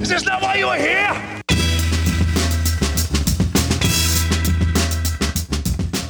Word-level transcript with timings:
Is 0.00 0.08
this 0.08 0.24
not 0.24 0.40
why 0.42 0.54
you 0.56 0.66
are 0.68 0.76
here? 0.76 1.40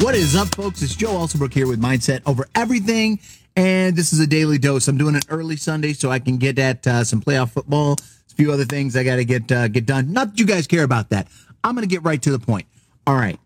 What 0.01 0.15
is 0.15 0.37
up, 0.37 0.55
folks? 0.55 0.83
It's 0.83 0.95
Joe 0.95 1.13
Alsobrook 1.13 1.55
here 1.55 1.67
with 1.67 1.81
Mindset 1.81 2.21
Over 2.27 2.47
Everything. 2.55 3.19
And 3.57 3.97
this 3.97 4.13
is 4.13 4.21
a 4.21 4.27
daily 4.27 4.59
dose. 4.59 4.89
I'm 4.89 4.99
doing 4.99 5.15
an 5.15 5.23
early 5.31 5.57
Sunday 5.57 5.95
so 5.95 6.11
I 6.11 6.19
can 6.19 6.37
get 6.37 6.59
at 6.59 6.87
uh, 6.87 7.05
some 7.05 7.23
playoff 7.23 7.51
football. 7.51 7.97
A 8.31 8.35
few 8.35 8.53
other 8.53 8.67
things 8.67 8.95
I 8.95 9.03
got 9.03 9.17
to 9.17 9.25
get 9.25 9.51
uh, 9.51 9.69
get 9.69 9.87
done. 9.87 10.13
Not 10.13 10.33
that 10.33 10.39
you 10.39 10.47
guys 10.47 10.67
care 10.67 10.85
about 10.85 11.09
that. 11.11 11.29
I'm 11.65 11.75
going 11.75 11.89
to 11.89 11.93
get 11.93 12.03
right 12.05 12.21
to 12.23 12.31
the 12.31 12.39
point. 12.39 12.67
All 13.07 13.17
right. 13.17 13.41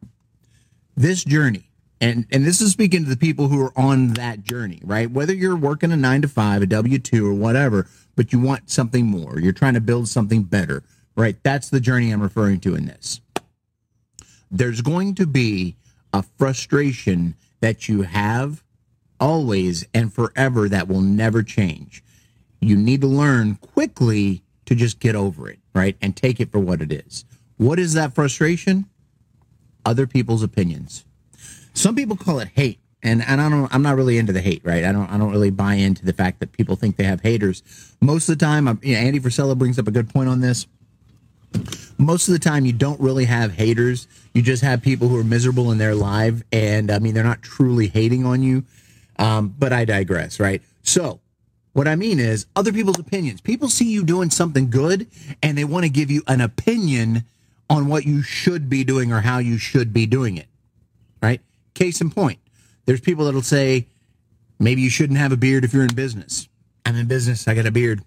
This 0.96 1.22
journey, 1.22 1.70
and 2.04 2.26
and 2.30 2.44
this 2.44 2.60
is 2.60 2.70
speaking 2.70 3.04
to 3.04 3.08
the 3.08 3.16
people 3.16 3.48
who 3.48 3.64
are 3.64 3.72
on 3.78 4.08
that 4.12 4.42
journey, 4.42 4.78
right? 4.84 5.10
Whether 5.10 5.32
you're 5.32 5.56
working 5.56 5.90
a 5.90 5.96
nine 5.96 6.20
to 6.20 6.28
five, 6.28 6.60
a 6.60 6.66
W 6.66 6.98
two, 6.98 7.26
or 7.26 7.32
whatever, 7.32 7.88
but 8.14 8.30
you 8.30 8.38
want 8.38 8.68
something 8.70 9.06
more. 9.06 9.40
You're 9.40 9.54
trying 9.54 9.72
to 9.72 9.80
build 9.80 10.06
something 10.06 10.42
better, 10.42 10.82
right? 11.16 11.42
That's 11.42 11.70
the 11.70 11.80
journey 11.80 12.10
I'm 12.10 12.20
referring 12.20 12.60
to 12.60 12.74
in 12.74 12.84
this. 12.84 13.22
There's 14.50 14.82
going 14.82 15.14
to 15.14 15.26
be 15.26 15.76
a 16.12 16.22
frustration 16.22 17.36
that 17.60 17.88
you 17.88 18.02
have 18.02 18.62
always 19.18 19.86
and 19.94 20.12
forever 20.12 20.68
that 20.68 20.88
will 20.88 21.00
never 21.00 21.42
change. 21.42 22.04
You 22.60 22.76
need 22.76 23.00
to 23.00 23.06
learn 23.06 23.54
quickly 23.56 24.42
to 24.66 24.74
just 24.74 25.00
get 25.00 25.14
over 25.14 25.48
it, 25.48 25.58
right? 25.74 25.96
And 26.02 26.14
take 26.14 26.38
it 26.38 26.52
for 26.52 26.58
what 26.58 26.82
it 26.82 26.92
is. 26.92 27.24
What 27.56 27.78
is 27.78 27.94
that 27.94 28.14
frustration? 28.14 28.90
Other 29.86 30.06
people's 30.06 30.42
opinions. 30.42 31.06
Some 31.74 31.94
people 31.94 32.16
call 32.16 32.38
it 32.38 32.48
hate. 32.54 32.78
And, 33.02 33.22
and 33.22 33.38
I 33.38 33.50
don't, 33.50 33.72
I'm 33.74 33.82
not 33.82 33.96
really 33.96 34.16
into 34.16 34.32
the 34.32 34.40
hate, 34.40 34.62
right? 34.64 34.82
I 34.82 34.90
don't, 34.90 35.10
I 35.10 35.18
don't 35.18 35.30
really 35.30 35.50
buy 35.50 35.74
into 35.74 36.06
the 36.06 36.14
fact 36.14 36.40
that 36.40 36.52
people 36.52 36.74
think 36.74 36.96
they 36.96 37.04
have 37.04 37.20
haters. 37.20 37.62
Most 38.00 38.30
of 38.30 38.38
the 38.38 38.42
time, 38.42 38.66
I'm, 38.66 38.80
you 38.82 38.94
know, 38.94 39.00
Andy 39.00 39.20
Frisella 39.20 39.58
brings 39.58 39.78
up 39.78 39.86
a 39.86 39.90
good 39.90 40.08
point 40.08 40.30
on 40.30 40.40
this 40.40 40.66
most 41.98 42.28
of 42.28 42.32
the 42.32 42.38
time 42.38 42.66
you 42.66 42.72
don't 42.72 43.00
really 43.00 43.24
have 43.24 43.52
haters 43.52 44.08
you 44.32 44.42
just 44.42 44.62
have 44.62 44.82
people 44.82 45.08
who 45.08 45.18
are 45.18 45.24
miserable 45.24 45.70
in 45.70 45.78
their 45.78 45.94
life 45.94 46.42
and 46.52 46.90
i 46.90 46.98
mean 46.98 47.14
they're 47.14 47.24
not 47.24 47.42
truly 47.42 47.88
hating 47.88 48.24
on 48.24 48.42
you 48.42 48.64
um, 49.18 49.54
but 49.58 49.72
i 49.72 49.84
digress 49.84 50.40
right 50.40 50.62
so 50.82 51.20
what 51.72 51.86
i 51.86 51.94
mean 51.94 52.18
is 52.18 52.46
other 52.56 52.72
people's 52.72 52.98
opinions 52.98 53.40
people 53.40 53.68
see 53.68 53.90
you 53.90 54.04
doing 54.04 54.30
something 54.30 54.68
good 54.70 55.06
and 55.42 55.56
they 55.56 55.64
want 55.64 55.84
to 55.84 55.90
give 55.90 56.10
you 56.10 56.22
an 56.26 56.40
opinion 56.40 57.24
on 57.70 57.86
what 57.86 58.04
you 58.04 58.22
should 58.22 58.68
be 58.68 58.84
doing 58.84 59.12
or 59.12 59.20
how 59.20 59.38
you 59.38 59.56
should 59.56 59.92
be 59.92 60.06
doing 60.06 60.36
it 60.36 60.48
right 61.22 61.40
case 61.74 62.00
in 62.00 62.10
point 62.10 62.38
there's 62.86 63.00
people 63.00 63.24
that'll 63.24 63.42
say 63.42 63.86
maybe 64.58 64.80
you 64.80 64.90
shouldn't 64.90 65.18
have 65.18 65.32
a 65.32 65.36
beard 65.36 65.64
if 65.64 65.72
you're 65.72 65.84
in 65.84 65.94
business 65.94 66.48
i'm 66.86 66.96
in 66.96 67.06
business 67.06 67.46
i 67.48 67.54
got 67.54 67.66
a 67.66 67.70
beard 67.70 68.02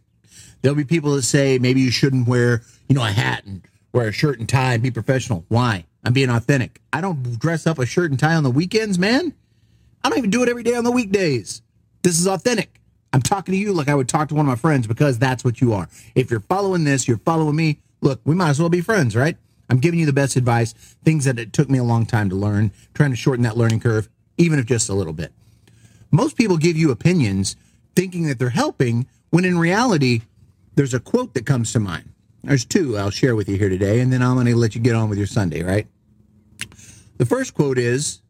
There'll 0.61 0.75
be 0.75 0.85
people 0.85 1.15
that 1.15 1.23
say 1.23 1.59
maybe 1.59 1.81
you 1.81 1.91
shouldn't 1.91 2.27
wear, 2.27 2.63
you 2.87 2.95
know, 2.95 3.03
a 3.03 3.11
hat 3.11 3.45
and 3.45 3.61
wear 3.93 4.07
a 4.07 4.11
shirt 4.11 4.39
and 4.39 4.49
tie 4.49 4.73
and 4.73 4.83
be 4.83 4.91
professional. 4.91 5.45
Why? 5.47 5.85
I'm 6.03 6.13
being 6.13 6.29
authentic. 6.29 6.81
I 6.93 7.01
don't 7.01 7.39
dress 7.39 7.67
up 7.67 7.79
a 7.79 7.85
shirt 7.85 8.11
and 8.11 8.19
tie 8.19 8.35
on 8.35 8.43
the 8.43 8.51
weekends, 8.51 8.97
man. 8.97 9.33
I 10.03 10.09
don't 10.09 10.17
even 10.17 10.29
do 10.29 10.43
it 10.43 10.49
every 10.49 10.63
day 10.63 10.75
on 10.75 10.83
the 10.83 10.91
weekdays. 10.91 11.61
This 12.01 12.19
is 12.19 12.27
authentic. 12.27 12.79
I'm 13.13 13.21
talking 13.21 13.53
to 13.53 13.57
you 13.57 13.73
like 13.73 13.87
I 13.87 13.95
would 13.95 14.09
talk 14.09 14.29
to 14.29 14.35
one 14.35 14.45
of 14.45 14.49
my 14.49 14.55
friends 14.55 14.87
because 14.87 15.17
that's 15.17 15.43
what 15.43 15.61
you 15.61 15.73
are. 15.73 15.87
If 16.15 16.29
you're 16.29 16.39
following 16.41 16.83
this, 16.83 17.07
you're 17.07 17.17
following 17.17 17.55
me. 17.55 17.79
Look, 18.01 18.21
we 18.25 18.35
might 18.35 18.49
as 18.49 18.59
well 18.59 18.69
be 18.69 18.81
friends, 18.81 19.15
right? 19.15 19.37
I'm 19.69 19.79
giving 19.79 19.99
you 19.99 20.05
the 20.05 20.13
best 20.13 20.35
advice, 20.35 20.73
things 21.03 21.25
that 21.25 21.39
it 21.39 21.53
took 21.53 21.69
me 21.69 21.77
a 21.77 21.83
long 21.83 22.05
time 22.05 22.29
to 22.29 22.35
learn, 22.35 22.71
trying 22.93 23.11
to 23.11 23.17
shorten 23.17 23.43
that 23.43 23.57
learning 23.57 23.81
curve, 23.81 24.09
even 24.37 24.59
if 24.59 24.65
just 24.65 24.89
a 24.89 24.93
little 24.93 25.13
bit. 25.13 25.33
Most 26.11 26.37
people 26.37 26.57
give 26.57 26.77
you 26.77 26.91
opinions 26.91 27.55
thinking 27.95 28.27
that 28.27 28.39
they're 28.39 28.49
helping 28.49 29.07
when 29.29 29.43
in 29.43 29.57
reality, 29.57 30.21
there's 30.75 30.93
a 30.93 30.99
quote 30.99 31.33
that 31.33 31.45
comes 31.45 31.73
to 31.73 31.79
mind. 31.79 32.09
There's 32.43 32.63
two 32.63 32.97
I'll 32.97 33.09
share 33.09 33.35
with 33.35 33.49
you 33.49 33.57
here 33.57 33.69
today, 33.69 33.99
and 33.99 34.13
then 34.13 34.21
I'm 34.21 34.35
going 34.35 34.45
to 34.45 34.55
let 34.55 34.75
you 34.75 34.81
get 34.81 34.95
on 34.95 35.09
with 35.09 35.17
your 35.17 35.27
Sunday, 35.27 35.63
right? 35.63 35.87
The 37.17 37.25
first 37.25 37.53
quote 37.53 37.77
is 37.77 38.21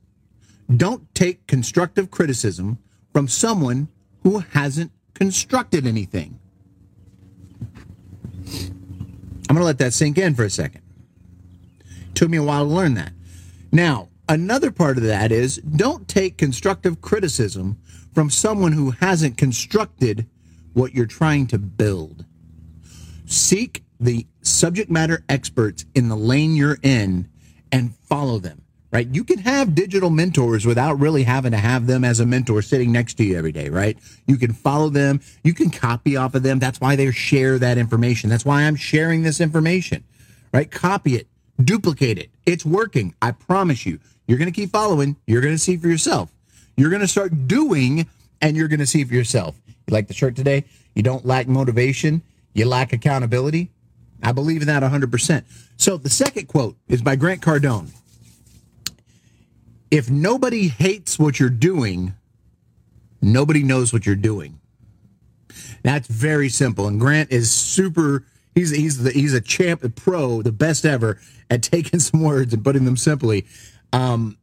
Don't 0.76 1.14
take 1.14 1.46
constructive 1.46 2.10
criticism 2.10 2.80
from 3.12 3.28
someone 3.28 3.90
who 4.24 4.40
hasn't 4.40 4.92
constructed 5.14 5.86
anything. 5.86 6.40
I'm 9.50 9.56
going 9.56 9.60
to 9.60 9.64
let 9.64 9.78
that 9.80 9.94
sink 9.94 10.18
in 10.18 10.34
for 10.34 10.44
a 10.44 10.50
second. 10.50 10.82
Took 12.18 12.30
me 12.30 12.38
a 12.38 12.44
while 12.44 12.66
to 12.66 12.72
learn 12.72 12.96
that. 12.96 13.14
Now, 13.72 14.10
another 14.28 14.72
part 14.72 14.98
of 14.98 15.04
that 15.04 15.32
is 15.32 15.58
don't 15.58 16.08
take 16.08 16.38
constructive 16.38 17.00
criticism 17.02 17.78
from 18.14 18.30
someone 18.30 18.72
who 18.72 18.92
hasn't 18.92 19.38
constructed 19.38 20.28
what 20.74 20.94
you're 20.94 21.06
trying 21.06 21.48
to 21.48 21.60
build. 21.60 22.26
Seek 23.26 23.84
the 24.00 24.26
subject 24.42 24.90
matter 24.90 25.24
experts 25.30 25.86
in 25.94 26.10
the 26.10 26.16
lane 26.16 26.56
you're 26.56 26.78
in 26.82 27.30
and 27.72 27.96
follow 27.96 28.40
them, 28.40 28.64
right? 28.92 29.08
You 29.14 29.24
can 29.24 29.40
have 29.40 29.76
digital 29.76 30.10
mentors 30.10 30.66
without 30.66 31.00
really 31.00 31.24
having 31.24 31.52
to 31.52 31.58
have 31.58 31.88
them 31.88 32.04
as 32.04 32.20
a 32.20 32.26
mentor 32.26 32.62
sitting 32.62 32.92
next 32.92 33.16
to 33.16 33.24
you 33.24 33.38
every 33.38 33.52
day, 33.52 33.70
right? 33.70 33.98
You 34.26 34.38
can 34.38 34.54
follow 34.54 34.90
them, 34.90 35.20
you 35.44 35.54
can 35.54 35.70
copy 35.70 36.16
off 36.16 36.36
of 36.36 36.44
them. 36.44 36.58
That's 36.60 36.82
why 36.82 36.96
they 36.96 37.12
share 37.12 37.60
that 37.60 37.78
information. 37.78 38.30
That's 38.30 38.46
why 38.46 38.64
I'm 38.64 38.76
sharing 38.76 39.24
this 39.24 39.42
information, 39.42 40.04
right? 40.54 40.70
Copy 40.72 41.16
it, 41.16 41.28
duplicate 41.64 42.18
it. 42.18 42.30
It's 42.46 42.66
working. 42.66 43.16
I 43.22 43.32
promise 43.32 43.86
you. 43.86 44.00
You're 44.28 44.38
going 44.38 44.52
to 44.52 44.56
keep 44.56 44.72
following, 44.72 45.16
you're 45.26 45.42
going 45.42 45.56
to 45.56 45.60
see 45.60 45.78
for 45.78 45.88
yourself. 45.88 46.32
You're 46.76 46.90
going 46.90 47.02
to 47.02 47.08
start 47.08 47.48
doing 47.48 48.08
and 48.42 48.58
you're 48.58 48.68
going 48.68 48.80
to 48.80 48.86
see 48.86 49.04
for 49.04 49.14
yourself. 49.14 49.56
You 49.68 49.94
like 49.94 50.08
the 50.08 50.14
shirt 50.14 50.36
today? 50.36 50.66
You 50.96 51.04
don't 51.04 51.26
lack 51.26 51.48
motivation 51.48 52.22
you 52.58 52.66
lack 52.66 52.92
accountability. 52.92 53.70
I 54.24 54.32
believe 54.32 54.62
in 54.62 54.68
that 54.68 54.82
100%. 54.82 55.44
So 55.78 55.98
the 55.98 56.10
second 56.10 56.48
quote 56.48 56.76
is 56.88 57.04
by 57.04 57.16
Grant 57.16 57.42
Cardone. 57.42 57.92
If 59.92 60.10
nobody 60.10 60.68
hates 60.68 61.20
what 61.20 61.40
you're 61.40 61.50
doing, 61.50 62.16
nobody 63.22 63.62
knows 63.62 63.94
what 63.94 64.08
you're 64.08 64.16
doing. 64.16 64.60
That's 65.84 66.08
very 66.08 66.50
simple. 66.50 66.88
And 66.88 67.00
Grant 67.00 67.32
is 67.32 67.52
super. 67.52 68.26
He's 68.58 68.72
he's 68.72 69.04
the, 69.04 69.12
he's 69.12 69.36
a 69.36 69.42
champ, 69.42 69.84
a 69.84 69.90
pro, 69.90 70.42
the 70.42 70.52
best 70.52 70.84
ever 70.84 71.20
at 71.48 71.62
taking 71.62 72.00
some 72.08 72.24
words 72.24 72.56
and 72.56 72.64
putting 72.64 72.86
them 72.86 72.98
simply. 72.98 73.46
Um, 73.94 74.40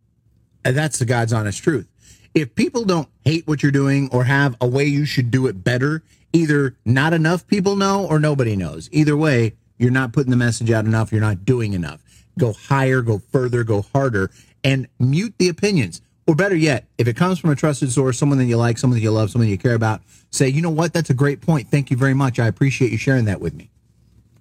that's 0.63 1.01
the 1.01 1.05
God's 1.05 1.33
honest 1.33 1.61
truth. 1.65 1.89
If 2.33 2.55
people 2.55 2.85
don't 2.85 3.09
hate 3.25 3.49
what 3.49 3.65
you're 3.65 3.73
doing 3.73 4.09
or 4.13 4.23
have 4.23 4.57
a 4.61 4.69
way 4.69 4.85
you 4.85 5.05
should 5.05 5.33
do 5.33 5.49
it 5.49 5.65
better, 5.65 6.05
either 6.33 6.77
not 6.85 7.13
enough 7.13 7.45
people 7.49 7.75
know 7.75 8.07
or 8.07 8.21
nobody 8.21 8.55
knows. 8.55 8.89
Either 8.93 9.17
way, 9.17 9.55
you're 9.79 9.91
not 9.91 10.13
putting 10.13 10.31
the 10.31 10.37
message 10.37 10.71
out 10.71 10.85
enough. 10.85 11.11
You're 11.11 11.21
not 11.21 11.45
doing 11.45 11.73
enough. 11.73 12.01
Go 12.39 12.53
higher, 12.53 13.03
go 13.03 13.19
further, 13.19 13.65
go 13.65 13.83
harder, 13.83 14.31
and 14.63 14.87
mute 15.01 15.35
the 15.39 15.49
opinions. 15.49 16.01
Or 16.29 16.37
better 16.37 16.57
yet, 16.57 16.87
if 16.99 17.09
it 17.09 17.17
comes 17.17 17.41
from 17.41 17.51
a 17.51 17.57
trusted 17.57 17.91
source, 17.91 18.17
someone 18.17 18.39
that 18.39 18.45
you 18.45 18.59
like, 18.59 18.79
someone 18.79 18.97
that 18.97 19.03
you 19.03 19.11
love, 19.11 19.33
someone 19.33 19.49
you 19.49 19.59
care 19.59 19.75
about, 19.75 20.03
say, 20.31 20.49
you 20.49 20.63
know 20.63 20.71
what? 20.71 20.93
That's 20.93 21.11
a 21.11 21.15
great 21.15 21.41
point. 21.41 21.69
Thank 21.69 21.91
you 21.91 21.97
very 21.97 22.15
much. 22.15 22.39
I 22.39 22.47
appreciate 22.47 22.93
you 22.93 22.99
sharing 22.99 23.25
that 23.25 23.41
with 23.41 23.55
me. 23.55 23.71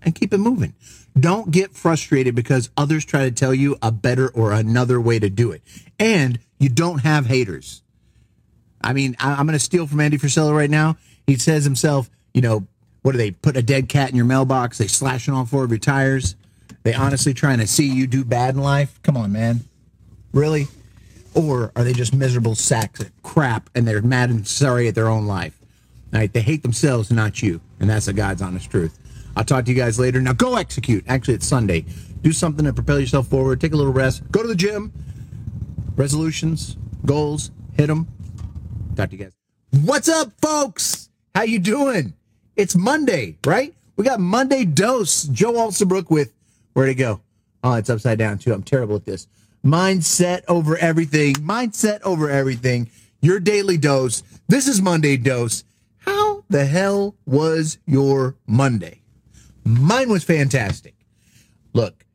And 0.03 0.13
keep 0.13 0.33
it 0.33 0.37
moving. 0.37 0.73
Don't 1.17 1.51
get 1.51 1.71
frustrated 1.71 2.35
because 2.35 2.69
others 2.75 3.05
try 3.05 3.23
to 3.25 3.31
tell 3.31 3.53
you 3.53 3.77
a 3.81 3.91
better 3.91 4.29
or 4.29 4.51
another 4.51 4.99
way 4.99 5.19
to 5.19 5.29
do 5.29 5.51
it. 5.51 5.61
And 5.99 6.39
you 6.59 6.69
don't 6.69 6.99
have 6.99 7.27
haters. 7.27 7.83
I 8.81 8.93
mean, 8.93 9.15
I, 9.19 9.39
am 9.39 9.45
going 9.45 9.57
to 9.57 9.59
steal 9.59 9.87
from 9.87 9.99
Andy 9.99 10.17
Frisella 10.17 10.55
right 10.55 10.69
now. 10.69 10.97
He 11.25 11.37
says 11.37 11.63
himself, 11.63 12.09
you 12.33 12.41
know, 12.41 12.67
what 13.01 13.11
do 13.11 13.17
they 13.17 13.31
put 13.31 13.55
a 13.55 13.61
dead 13.61 13.89
cat 13.89 14.09
in 14.09 14.15
your 14.15 14.25
mailbox? 14.25 14.77
They 14.77 14.87
slashing 14.87 15.33
all 15.33 15.45
four 15.45 15.63
of 15.63 15.69
your 15.69 15.79
tires. 15.79 16.35
They 16.83 16.93
honestly 16.93 17.33
trying 17.33 17.59
to 17.59 17.67
see 17.67 17.87
you 17.87 18.07
do 18.07 18.25
bad 18.25 18.55
in 18.55 18.61
life? 18.61 18.99
Come 19.03 19.15
on, 19.15 19.31
man. 19.31 19.61
Really? 20.33 20.67
Or 21.33 21.71
are 21.75 21.83
they 21.83 21.93
just 21.93 22.13
miserable 22.13 22.55
sacks 22.55 22.99
of 22.99 23.11
crap 23.23 23.69
and 23.73 23.87
they're 23.87 24.01
mad 24.01 24.29
and 24.29 24.47
sorry 24.47 24.87
at 24.87 24.95
their 24.95 25.07
own 25.07 25.25
life? 25.25 25.57
All 26.13 26.19
right, 26.19 26.31
they 26.31 26.41
hate 26.41 26.61
themselves, 26.61 27.09
not 27.09 27.41
you. 27.41 27.61
And 27.79 27.89
that's 27.89 28.05
the 28.05 28.13
God's 28.13 28.41
honest 28.41 28.69
truth. 28.69 28.97
I'll 29.35 29.43
talk 29.43 29.65
to 29.65 29.71
you 29.71 29.77
guys 29.77 29.99
later. 29.99 30.21
Now 30.21 30.33
go 30.33 30.55
execute. 30.55 31.03
Actually, 31.07 31.35
it's 31.35 31.47
Sunday. 31.47 31.85
Do 32.21 32.31
something 32.31 32.65
to 32.65 32.73
propel 32.73 32.99
yourself 32.99 33.27
forward. 33.27 33.59
Take 33.59 33.73
a 33.73 33.77
little 33.77 33.93
rest. 33.93 34.23
Go 34.31 34.41
to 34.41 34.47
the 34.47 34.55
gym. 34.55 34.91
Resolutions, 35.95 36.77
goals, 37.05 37.51
hit 37.73 37.87
them. 37.87 38.07
Talk 38.95 39.09
to 39.09 39.15
you 39.15 39.23
guys. 39.23 39.33
What's 39.83 40.09
up, 40.09 40.31
folks? 40.41 41.09
How 41.35 41.43
you 41.43 41.59
doing? 41.59 42.13
It's 42.55 42.75
Monday, 42.75 43.37
right? 43.45 43.73
We 43.95 44.03
got 44.03 44.19
Monday 44.19 44.65
dose. 44.65 45.23
Joe 45.23 45.53
Alsobrook 45.53 46.09
with 46.09 46.33
where'd 46.73 46.89
it 46.89 46.95
go? 46.95 47.21
Oh, 47.63 47.73
it's 47.73 47.89
upside 47.89 48.19
down 48.19 48.37
too. 48.37 48.53
I'm 48.53 48.63
terrible 48.63 48.95
at 48.95 49.05
this. 49.05 49.27
Mindset 49.65 50.43
over 50.47 50.77
everything. 50.77 51.35
Mindset 51.35 52.01
over 52.01 52.29
everything. 52.29 52.89
Your 53.21 53.39
daily 53.39 53.77
dose. 53.77 54.21
This 54.47 54.67
is 54.67 54.81
Monday 54.81 55.17
dose. 55.17 55.63
How 55.99 56.43
the 56.49 56.65
hell 56.65 57.15
was 57.25 57.77
your 57.85 58.35
Monday? 58.45 59.02
Mine 59.65 60.09
was 60.09 60.23
fantastic. 60.23 60.95
Look, 61.73 62.05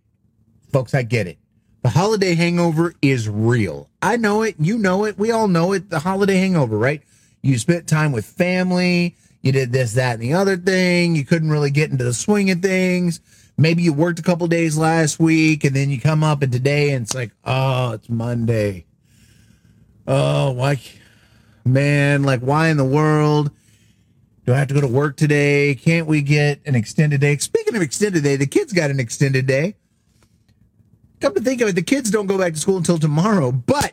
folks, 0.72 0.94
I 0.94 1.02
get 1.02 1.26
it. 1.26 1.38
The 1.82 1.90
holiday 1.90 2.34
hangover 2.34 2.94
is 3.00 3.28
real. 3.28 3.88
I 4.02 4.16
know 4.16 4.42
it. 4.42 4.56
You 4.58 4.78
know 4.78 5.04
it. 5.04 5.18
We 5.18 5.30
all 5.30 5.48
know 5.48 5.72
it. 5.72 5.90
The 5.90 6.00
holiday 6.00 6.36
hangover, 6.36 6.76
right? 6.76 7.02
You 7.42 7.56
spent 7.58 7.88
time 7.88 8.12
with 8.12 8.26
family. 8.26 9.16
You 9.42 9.52
did 9.52 9.72
this, 9.72 9.94
that, 9.94 10.14
and 10.14 10.22
the 10.22 10.34
other 10.34 10.56
thing. 10.56 11.14
You 11.14 11.24
couldn't 11.24 11.50
really 11.50 11.70
get 11.70 11.90
into 11.90 12.04
the 12.04 12.12
swing 12.12 12.50
of 12.50 12.60
things. 12.60 13.20
Maybe 13.56 13.82
you 13.82 13.92
worked 13.92 14.18
a 14.18 14.22
couple 14.22 14.46
days 14.48 14.76
last 14.76 15.18
week 15.18 15.64
and 15.64 15.74
then 15.74 15.90
you 15.90 16.00
come 16.00 16.22
up 16.22 16.42
and 16.42 16.52
today 16.52 16.90
and 16.90 17.04
it's 17.04 17.14
like, 17.14 17.32
oh, 17.44 17.92
it's 17.92 18.08
Monday. 18.08 18.86
Oh, 20.06 20.52
why, 20.52 20.80
man, 21.64 22.22
like, 22.22 22.40
why 22.40 22.68
in 22.68 22.76
the 22.76 22.84
world 22.84 23.50
do 24.48 24.54
I 24.54 24.58
have 24.60 24.68
to 24.68 24.74
go 24.74 24.80
to 24.80 24.88
work 24.88 25.18
today? 25.18 25.74
Can't 25.74 26.06
we 26.06 26.22
get 26.22 26.62
an 26.64 26.74
extended 26.74 27.20
day? 27.20 27.36
Speaking 27.36 27.76
of 27.76 27.82
extended 27.82 28.24
day, 28.24 28.36
the 28.36 28.46
kids 28.46 28.72
got 28.72 28.90
an 28.90 28.98
extended 28.98 29.46
day. 29.46 29.76
Come 31.20 31.34
to 31.34 31.42
think 31.42 31.60
of 31.60 31.68
it, 31.68 31.74
the 31.74 31.82
kids 31.82 32.10
don't 32.10 32.26
go 32.26 32.38
back 32.38 32.54
to 32.54 32.58
school 32.58 32.78
until 32.78 32.98
tomorrow, 32.98 33.52
but 33.52 33.92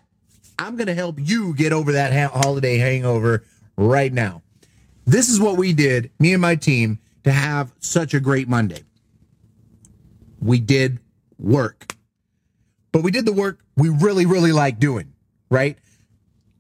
I'm 0.57 0.77
going 0.77 0.87
to 0.87 0.93
help 0.93 1.17
you 1.19 1.53
get 1.55 1.73
over 1.73 1.91
that 1.91 2.13
ha- 2.13 2.39
holiday 2.39 2.77
hangover 2.77 3.43
right 3.75 4.13
now. 4.13 4.43
This 5.05 5.27
is 5.27 5.41
what 5.41 5.57
we 5.57 5.73
did, 5.73 6.09
me 6.19 6.31
and 6.31 6.41
my 6.41 6.55
team, 6.55 6.99
to 7.25 7.33
have 7.33 7.73
such 7.79 8.13
a 8.13 8.21
great 8.21 8.47
Monday. 8.47 8.85
We 10.39 10.61
did 10.61 10.99
work, 11.37 11.97
but 12.93 13.03
we 13.03 13.11
did 13.11 13.25
the 13.25 13.33
work 13.33 13.59
we 13.75 13.89
really, 13.89 14.25
really 14.25 14.53
like 14.53 14.79
doing, 14.79 15.11
right? 15.49 15.77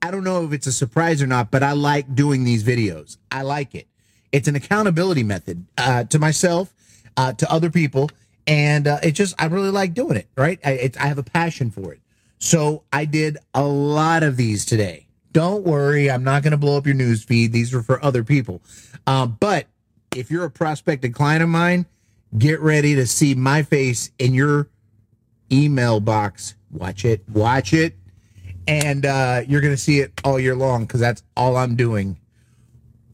I 0.05 0.11
don't 0.11 0.23
know 0.23 0.45
if 0.45 0.53
it's 0.53 0.67
a 0.67 0.71
surprise 0.71 1.19
or 1.19 1.25
not, 1.25 1.49
but 1.49 1.63
I 1.63 1.71
like 1.71 2.13
doing 2.13 2.43
these 2.43 2.63
videos. 2.63 3.17
I 3.31 3.41
like 3.41 3.73
it. 3.73 3.87
It's 4.31 4.47
an 4.47 4.55
accountability 4.55 5.23
method 5.23 5.65
uh, 5.79 6.03
to 6.03 6.19
myself, 6.19 6.75
uh, 7.17 7.33
to 7.33 7.51
other 7.51 7.71
people, 7.71 8.11
and 8.45 8.87
uh, 8.87 8.99
it 9.01 9.13
just 9.13 9.33
I 9.39 9.47
really 9.47 9.71
like 9.71 9.95
doing 9.95 10.15
it. 10.15 10.27
Right? 10.37 10.59
I, 10.63 10.91
I 10.99 11.07
have 11.07 11.17
a 11.17 11.23
passion 11.23 11.71
for 11.71 11.91
it. 11.91 12.01
So 12.37 12.83
I 12.93 13.05
did 13.05 13.39
a 13.55 13.63
lot 13.63 14.21
of 14.21 14.37
these 14.37 14.63
today. 14.63 15.07
Don't 15.31 15.63
worry, 15.63 16.11
I'm 16.11 16.23
not 16.23 16.43
going 16.43 16.51
to 16.51 16.57
blow 16.57 16.77
up 16.77 16.85
your 16.85 16.93
news 16.93 17.23
feed. 17.23 17.51
These 17.51 17.73
are 17.73 17.81
for 17.81 18.03
other 18.05 18.23
people. 18.23 18.61
Uh, 19.07 19.25
but 19.25 19.65
if 20.15 20.29
you're 20.29 20.45
a 20.45 20.51
prospective 20.51 21.13
client 21.13 21.41
of 21.41 21.49
mine, 21.49 21.87
get 22.37 22.59
ready 22.59 22.93
to 22.93 23.07
see 23.07 23.33
my 23.33 23.63
face 23.63 24.11
in 24.19 24.35
your 24.35 24.69
email 25.51 25.99
box. 25.99 26.53
Watch 26.69 27.05
it, 27.05 27.27
watch 27.27 27.73
it, 27.73 27.95
and 28.67 29.05
uh, 29.05 29.41
you're 29.47 29.61
going 29.61 29.73
to 29.73 29.81
see 29.81 29.99
it 29.99 30.11
all 30.23 30.39
year 30.39 30.55
long 30.55 30.85
because 30.85 30.99
that's 30.99 31.23
all 31.35 31.57
I'm 31.57 31.75
doing. 31.75 32.17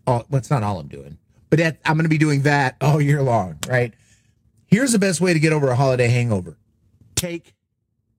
Oh, 0.07 0.23
well, 0.29 0.41
not 0.49 0.63
all 0.63 0.79
I'm 0.79 0.87
doing, 0.87 1.17
but 1.49 1.59
that, 1.59 1.77
I'm 1.85 1.95
going 1.95 2.05
to 2.05 2.09
be 2.09 2.17
doing 2.17 2.41
that 2.43 2.75
all 2.81 3.01
year 3.01 3.21
long, 3.21 3.57
right? 3.67 3.93
Here's 4.67 4.91
the 4.91 4.99
best 4.99 5.21
way 5.21 5.33
to 5.33 5.39
get 5.39 5.53
over 5.53 5.69
a 5.69 5.75
holiday 5.75 6.07
hangover 6.07 6.57
take 7.15 7.53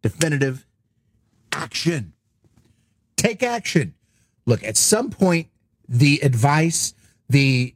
definitive 0.03 0.65
action. 1.51 2.13
Take 3.17 3.43
action. 3.43 3.95
Look, 4.47 4.63
at 4.63 4.77
some 4.77 5.11
point, 5.11 5.49
the 5.89 6.21
advice, 6.23 6.95
the 7.29 7.75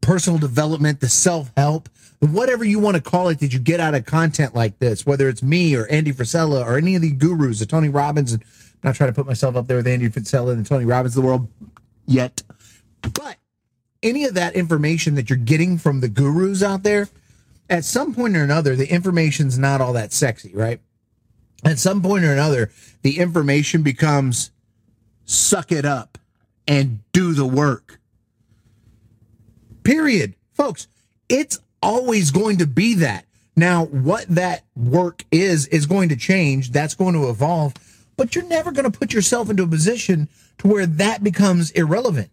personal 0.00 0.38
development, 0.38 1.00
the 1.00 1.08
self 1.08 1.52
help, 1.56 1.88
whatever 2.20 2.64
you 2.64 2.78
want 2.78 2.96
to 2.96 3.02
call 3.02 3.28
it 3.28 3.40
that 3.40 3.52
you 3.52 3.58
get 3.58 3.80
out 3.80 3.94
of 3.94 4.04
content 4.04 4.54
like 4.54 4.78
this, 4.78 5.06
whether 5.06 5.28
it's 5.28 5.42
me 5.42 5.74
or 5.76 5.86
Andy 5.88 6.12
Frisella 6.12 6.64
or 6.64 6.76
any 6.76 6.96
of 6.96 7.02
the 7.02 7.12
gurus, 7.12 7.60
the 7.60 7.66
Tony 7.66 7.88
Robbins, 7.88 8.32
and 8.32 8.42
not 8.82 8.94
trying 8.94 9.10
to 9.10 9.14
put 9.14 9.26
myself 9.26 9.56
up 9.56 9.66
there 9.66 9.78
with 9.78 9.86
Andy 9.86 10.08
Frisella 10.08 10.52
and 10.52 10.64
Tony 10.64 10.84
Robbins 10.84 11.16
of 11.16 11.22
the 11.22 11.26
world 11.26 11.48
yet, 12.06 12.42
but 13.14 13.36
any 14.02 14.24
of 14.24 14.34
that 14.34 14.54
information 14.54 15.14
that 15.16 15.28
you're 15.28 15.36
getting 15.36 15.78
from 15.78 16.00
the 16.00 16.08
gurus 16.08 16.62
out 16.62 16.82
there, 16.82 17.08
at 17.68 17.84
some 17.84 18.14
point 18.14 18.36
or 18.36 18.42
another, 18.42 18.76
the 18.76 18.90
information's 18.90 19.58
not 19.58 19.80
all 19.80 19.92
that 19.92 20.12
sexy, 20.12 20.52
right? 20.54 20.80
At 21.64 21.78
some 21.78 22.02
point 22.02 22.24
or 22.24 22.32
another, 22.32 22.70
the 23.02 23.18
information 23.18 23.82
becomes 23.82 24.50
suck 25.24 25.72
it 25.72 25.84
up 25.84 26.18
and 26.66 27.00
do 27.12 27.34
the 27.34 27.44
work. 27.44 28.00
Period. 29.82 30.34
Folks, 30.52 30.86
it's 31.28 31.58
always 31.82 32.30
going 32.30 32.58
to 32.58 32.66
be 32.66 32.94
that. 32.94 33.24
Now, 33.56 33.86
what 33.86 34.26
that 34.28 34.64
work 34.76 35.24
is, 35.32 35.66
is 35.66 35.86
going 35.86 36.10
to 36.10 36.16
change. 36.16 36.70
That's 36.70 36.94
going 36.94 37.14
to 37.14 37.28
evolve, 37.28 37.74
but 38.18 38.34
you're 38.34 38.44
never 38.44 38.72
going 38.72 38.90
to 38.90 38.98
put 38.98 39.14
yourself 39.14 39.48
into 39.48 39.62
a 39.62 39.66
position 39.68 40.28
to 40.58 40.66
where 40.66 40.84
that 40.84 41.22
becomes 41.22 41.70
irrelevant. 41.70 42.30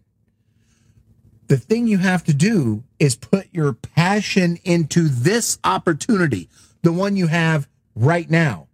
The 1.46 1.56
thing 1.56 1.86
you 1.86 1.98
have 1.98 2.24
to 2.24 2.34
do 2.34 2.82
is 2.98 3.14
put 3.14 3.46
your 3.52 3.72
passion 3.72 4.58
into 4.64 5.08
this 5.08 5.58
opportunity, 5.62 6.50
the 6.82 6.92
one 6.92 7.16
you 7.16 7.28
have 7.28 7.68
right 7.94 8.28
now, 8.28 8.66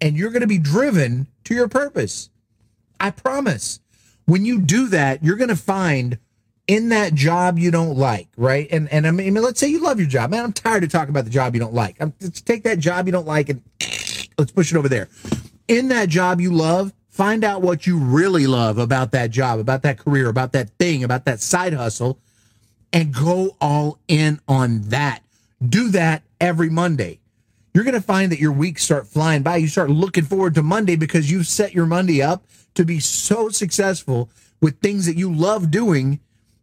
and 0.00 0.16
you're 0.16 0.30
going 0.30 0.40
to 0.42 0.48
be 0.48 0.58
driven 0.58 1.28
to 1.44 1.54
your 1.54 1.68
purpose. 1.68 2.30
I 2.98 3.10
promise. 3.10 3.80
When 4.24 4.44
you 4.44 4.60
do 4.60 4.88
that, 4.88 5.22
you're 5.22 5.36
going 5.36 5.48
to 5.50 5.56
find 5.56 6.18
in 6.66 6.88
that 6.88 7.14
job 7.14 7.60
you 7.60 7.70
don't 7.70 7.96
like, 7.96 8.26
right? 8.36 8.66
And 8.72 8.92
and 8.92 9.06
I 9.06 9.12
mean, 9.12 9.34
let's 9.34 9.60
say 9.60 9.68
you 9.68 9.80
love 9.80 10.00
your 10.00 10.08
job, 10.08 10.30
man. 10.30 10.42
I'm 10.42 10.52
tired 10.52 10.82
of 10.82 10.90
talking 10.90 11.10
about 11.10 11.24
the 11.24 11.30
job 11.30 11.54
you 11.54 11.60
don't 11.60 11.74
like. 11.74 11.96
I'm, 12.00 12.12
take 12.44 12.64
that 12.64 12.80
job 12.80 13.06
you 13.06 13.12
don't 13.12 13.26
like 13.26 13.50
and 13.50 13.62
let's 14.36 14.50
push 14.50 14.72
it 14.72 14.76
over 14.76 14.88
there. 14.88 15.08
In 15.68 15.88
that 15.88 16.08
job 16.08 16.40
you 16.40 16.52
love, 16.52 16.92
find 17.08 17.44
out 17.44 17.62
what 17.62 17.86
you 17.86 17.98
really 17.98 18.46
love 18.46 18.78
about 18.78 19.12
that 19.12 19.30
job, 19.30 19.58
about 19.58 19.82
that 19.82 19.98
career, 19.98 20.28
about 20.28 20.52
that 20.52 20.70
thing, 20.78 21.02
about 21.02 21.24
that 21.24 21.40
side 21.40 21.72
hustle, 21.72 22.18
and 22.92 23.12
go 23.12 23.56
all 23.60 23.98
in 24.08 24.40
on 24.46 24.82
that. 24.82 25.22
Do 25.66 25.88
that 25.88 26.22
every 26.40 26.70
Monday. 26.70 27.20
You're 27.74 27.84
going 27.84 27.94
to 27.94 28.00
find 28.00 28.32
that 28.32 28.40
your 28.40 28.52
weeks 28.52 28.84
start 28.84 29.06
flying 29.06 29.42
by. 29.42 29.56
You 29.56 29.68
start 29.68 29.90
looking 29.90 30.24
forward 30.24 30.54
to 30.54 30.62
Monday 30.62 30.96
because 30.96 31.30
you've 31.30 31.46
set 31.46 31.74
your 31.74 31.86
Monday 31.86 32.22
up 32.22 32.44
to 32.74 32.84
be 32.84 33.00
so 33.00 33.48
successful 33.48 34.30
with 34.60 34.80
things 34.80 35.06
that 35.06 35.16
you 35.16 35.32
love 35.32 35.70
doing 35.70 36.20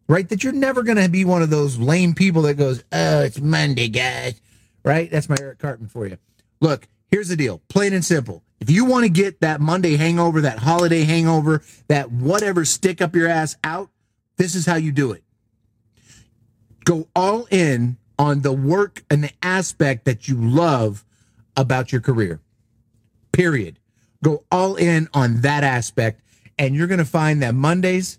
right? 0.08 0.28
That 0.30 0.44
you're 0.44 0.54
never 0.54 0.84
going 0.84 0.98
to 0.98 1.10
be 1.10 1.26
one 1.26 1.42
of 1.42 1.50
those 1.50 1.78
lame 1.78 2.14
people 2.14 2.44
that 2.44 2.56
goes, 2.56 2.84
oh, 2.92 3.22
it's 3.22 3.40
Monday, 3.40 3.88
guys, 3.88 4.40
right? 4.84 5.10
That's 5.10 5.30
my 5.30 5.38
Eric 5.40 5.60
Cartman 5.60 5.90
for 5.90 6.08
you. 6.08 6.18
Look, 6.60 6.88
here's 7.12 7.30
the 7.30 7.36
deal 7.36 7.62
plain 7.70 7.94
and 7.94 8.04
simple. 8.04 8.44
If 8.64 8.70
you 8.70 8.86
want 8.86 9.04
to 9.04 9.10
get 9.10 9.42
that 9.42 9.60
Monday 9.60 9.98
hangover, 9.98 10.40
that 10.40 10.60
holiday 10.60 11.04
hangover, 11.04 11.62
that 11.90 12.14
whatever 12.14 12.64
stick 12.64 13.02
up 13.02 13.14
your 13.14 13.28
ass 13.28 13.58
out, 13.62 13.90
this 14.38 14.56
is 14.56 14.66
how 14.66 14.78
you 14.78 14.94
do 14.94 15.12
it. 15.12 15.22
Go 16.86 17.10
all 17.14 17.46
in 17.52 17.98
on 18.18 18.42
the 18.42 18.54
work 18.54 19.04
and 19.10 19.22
the 19.22 19.32
aspect 19.42 20.06
that 20.06 20.30
you 20.30 20.38
love 20.38 21.04
about 21.58 21.92
your 21.92 22.00
career. 22.00 22.40
Period. 23.34 23.80
Go 24.24 24.46
all 24.50 24.78
in 24.78 25.10
on 25.14 25.42
that 25.42 25.66
aspect, 25.66 26.22
and 26.58 26.74
you're 26.74 26.88
going 26.88 27.00
to 27.00 27.06
find 27.06 27.42
that 27.42 27.54
Mondays 27.54 28.18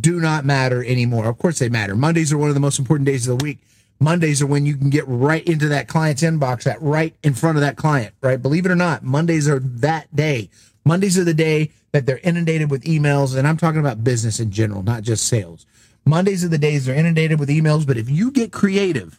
do 0.00 0.18
not 0.18 0.46
matter 0.46 0.82
anymore. 0.82 1.26
Of 1.26 1.36
course, 1.36 1.58
they 1.58 1.68
matter. 1.68 1.94
Mondays 1.94 2.32
are 2.32 2.38
one 2.38 2.48
of 2.48 2.54
the 2.54 2.60
most 2.60 2.78
important 2.78 3.04
days 3.04 3.28
of 3.28 3.38
the 3.38 3.44
week. 3.44 3.58
Mondays 4.04 4.42
are 4.42 4.46
when 4.46 4.66
you 4.66 4.76
can 4.76 4.90
get 4.90 5.04
right 5.08 5.42
into 5.48 5.66
that 5.68 5.88
client's 5.88 6.22
inbox, 6.22 6.64
that 6.64 6.80
right 6.82 7.16
in 7.22 7.32
front 7.32 7.56
of 7.56 7.62
that 7.62 7.76
client, 7.76 8.14
right? 8.20 8.40
Believe 8.40 8.66
it 8.66 8.70
or 8.70 8.76
not, 8.76 9.02
Mondays 9.02 9.48
are 9.48 9.60
that 9.60 10.14
day. 10.14 10.50
Mondays 10.84 11.18
are 11.18 11.24
the 11.24 11.32
day 11.32 11.70
that 11.92 12.04
they're 12.04 12.18
inundated 12.18 12.70
with 12.70 12.84
emails, 12.84 13.34
and 13.34 13.48
I'm 13.48 13.56
talking 13.56 13.80
about 13.80 14.04
business 14.04 14.40
in 14.40 14.50
general, 14.50 14.82
not 14.82 15.04
just 15.04 15.26
sales. 15.26 15.64
Mondays 16.04 16.44
are 16.44 16.48
the 16.48 16.58
days 16.58 16.84
they're 16.84 16.94
inundated 16.94 17.40
with 17.40 17.48
emails, 17.48 17.86
but 17.86 17.96
if 17.96 18.10
you 18.10 18.30
get 18.30 18.52
creative, 18.52 19.18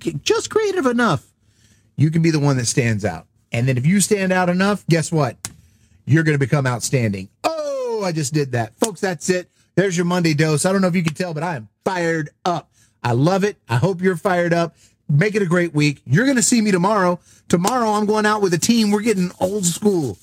get 0.00 0.24
just 0.24 0.50
creative 0.50 0.86
enough, 0.86 1.32
you 1.96 2.10
can 2.10 2.22
be 2.22 2.32
the 2.32 2.40
one 2.40 2.56
that 2.56 2.66
stands 2.66 3.04
out. 3.04 3.28
And 3.52 3.68
then 3.68 3.78
if 3.78 3.86
you 3.86 4.00
stand 4.00 4.32
out 4.32 4.48
enough, 4.48 4.84
guess 4.88 5.12
what? 5.12 5.36
You're 6.06 6.24
going 6.24 6.34
to 6.36 6.44
become 6.44 6.66
outstanding. 6.66 7.28
Oh, 7.44 8.02
I 8.04 8.10
just 8.10 8.34
did 8.34 8.50
that. 8.52 8.76
Folks, 8.80 9.00
that's 9.00 9.30
it. 9.30 9.48
There's 9.76 9.96
your 9.96 10.06
Monday 10.06 10.34
dose. 10.34 10.64
I 10.64 10.72
don't 10.72 10.82
know 10.82 10.88
if 10.88 10.96
you 10.96 11.04
can 11.04 11.14
tell, 11.14 11.34
but 11.34 11.44
I 11.44 11.54
am 11.54 11.68
fired 11.84 12.30
up. 12.44 12.66
I 13.02 13.12
love 13.12 13.44
it. 13.44 13.56
I 13.68 13.76
hope 13.76 14.00
you're 14.00 14.16
fired 14.16 14.52
up. 14.52 14.76
Make 15.08 15.34
it 15.34 15.42
a 15.42 15.46
great 15.46 15.74
week. 15.74 16.02
You're 16.06 16.24
going 16.24 16.36
to 16.36 16.42
see 16.42 16.60
me 16.60 16.70
tomorrow. 16.70 17.18
Tomorrow, 17.48 17.90
I'm 17.90 18.06
going 18.06 18.26
out 18.26 18.42
with 18.42 18.54
a 18.54 18.58
team. 18.58 18.90
We're 18.90 19.00
getting 19.00 19.32
old 19.40 19.64
school. 19.64 20.18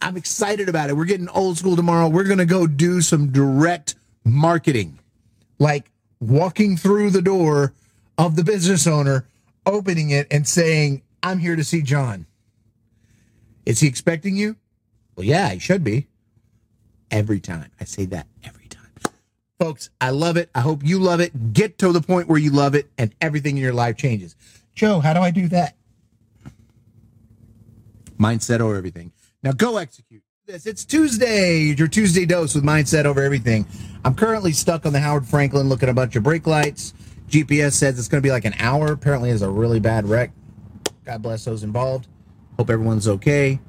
I'm 0.00 0.16
excited 0.16 0.68
about 0.68 0.88
it. 0.88 0.96
We're 0.96 1.04
getting 1.04 1.28
old 1.28 1.58
school 1.58 1.76
tomorrow. 1.76 2.08
We're 2.08 2.24
going 2.24 2.38
to 2.38 2.46
go 2.46 2.66
do 2.66 3.02
some 3.02 3.32
direct 3.32 3.96
marketing, 4.24 4.98
like 5.58 5.90
walking 6.20 6.76
through 6.76 7.10
the 7.10 7.22
door 7.22 7.74
of 8.16 8.36
the 8.36 8.44
business 8.44 8.86
owner, 8.86 9.26
opening 9.66 10.10
it, 10.10 10.26
and 10.30 10.46
saying, 10.46 11.02
I'm 11.22 11.38
here 11.38 11.56
to 11.56 11.64
see 11.64 11.82
John. 11.82 12.26
Is 13.66 13.80
he 13.80 13.88
expecting 13.88 14.36
you? 14.36 14.56
Well, 15.16 15.26
yeah, 15.26 15.50
he 15.50 15.58
should 15.58 15.84
be 15.84 16.06
every 17.10 17.40
time. 17.40 17.70
I 17.78 17.84
say 17.84 18.06
that 18.06 18.26
every. 18.42 18.59
Folks, 19.60 19.90
I 20.00 20.08
love 20.08 20.38
it. 20.38 20.48
I 20.54 20.62
hope 20.62 20.82
you 20.82 20.98
love 20.98 21.20
it. 21.20 21.52
Get 21.52 21.76
to 21.80 21.92
the 21.92 22.00
point 22.00 22.28
where 22.28 22.38
you 22.38 22.50
love 22.50 22.74
it 22.74 22.88
and 22.96 23.14
everything 23.20 23.58
in 23.58 23.62
your 23.62 23.74
life 23.74 23.94
changes. 23.98 24.34
Joe, 24.74 25.00
how 25.00 25.12
do 25.12 25.20
I 25.20 25.30
do 25.30 25.48
that? 25.48 25.76
Mindset 28.18 28.60
over 28.60 28.74
everything. 28.74 29.12
Now 29.42 29.52
go 29.52 29.76
execute 29.76 30.22
this. 30.46 30.64
It's 30.64 30.86
Tuesday, 30.86 31.74
your 31.76 31.88
Tuesday 31.88 32.24
dose 32.24 32.54
with 32.54 32.64
mindset 32.64 33.04
over 33.04 33.22
everything. 33.22 33.66
I'm 34.02 34.14
currently 34.14 34.52
stuck 34.52 34.86
on 34.86 34.94
the 34.94 35.00
Howard 35.00 35.24
Frankland 35.24 35.68
looking 35.68 35.90
at 35.90 35.92
a 35.92 35.94
bunch 35.94 36.16
of 36.16 36.22
brake 36.22 36.46
lights. 36.46 36.94
GPS 37.28 37.72
says 37.72 37.98
it's 37.98 38.08
going 38.08 38.22
to 38.22 38.26
be 38.26 38.32
like 38.32 38.46
an 38.46 38.54
hour. 38.60 38.92
Apparently, 38.92 39.28
it's 39.28 39.42
a 39.42 39.50
really 39.50 39.78
bad 39.78 40.08
wreck. 40.08 40.32
God 41.04 41.20
bless 41.20 41.44
those 41.44 41.64
involved. 41.64 42.08
Hope 42.56 42.70
everyone's 42.70 43.06
okay. 43.06 43.60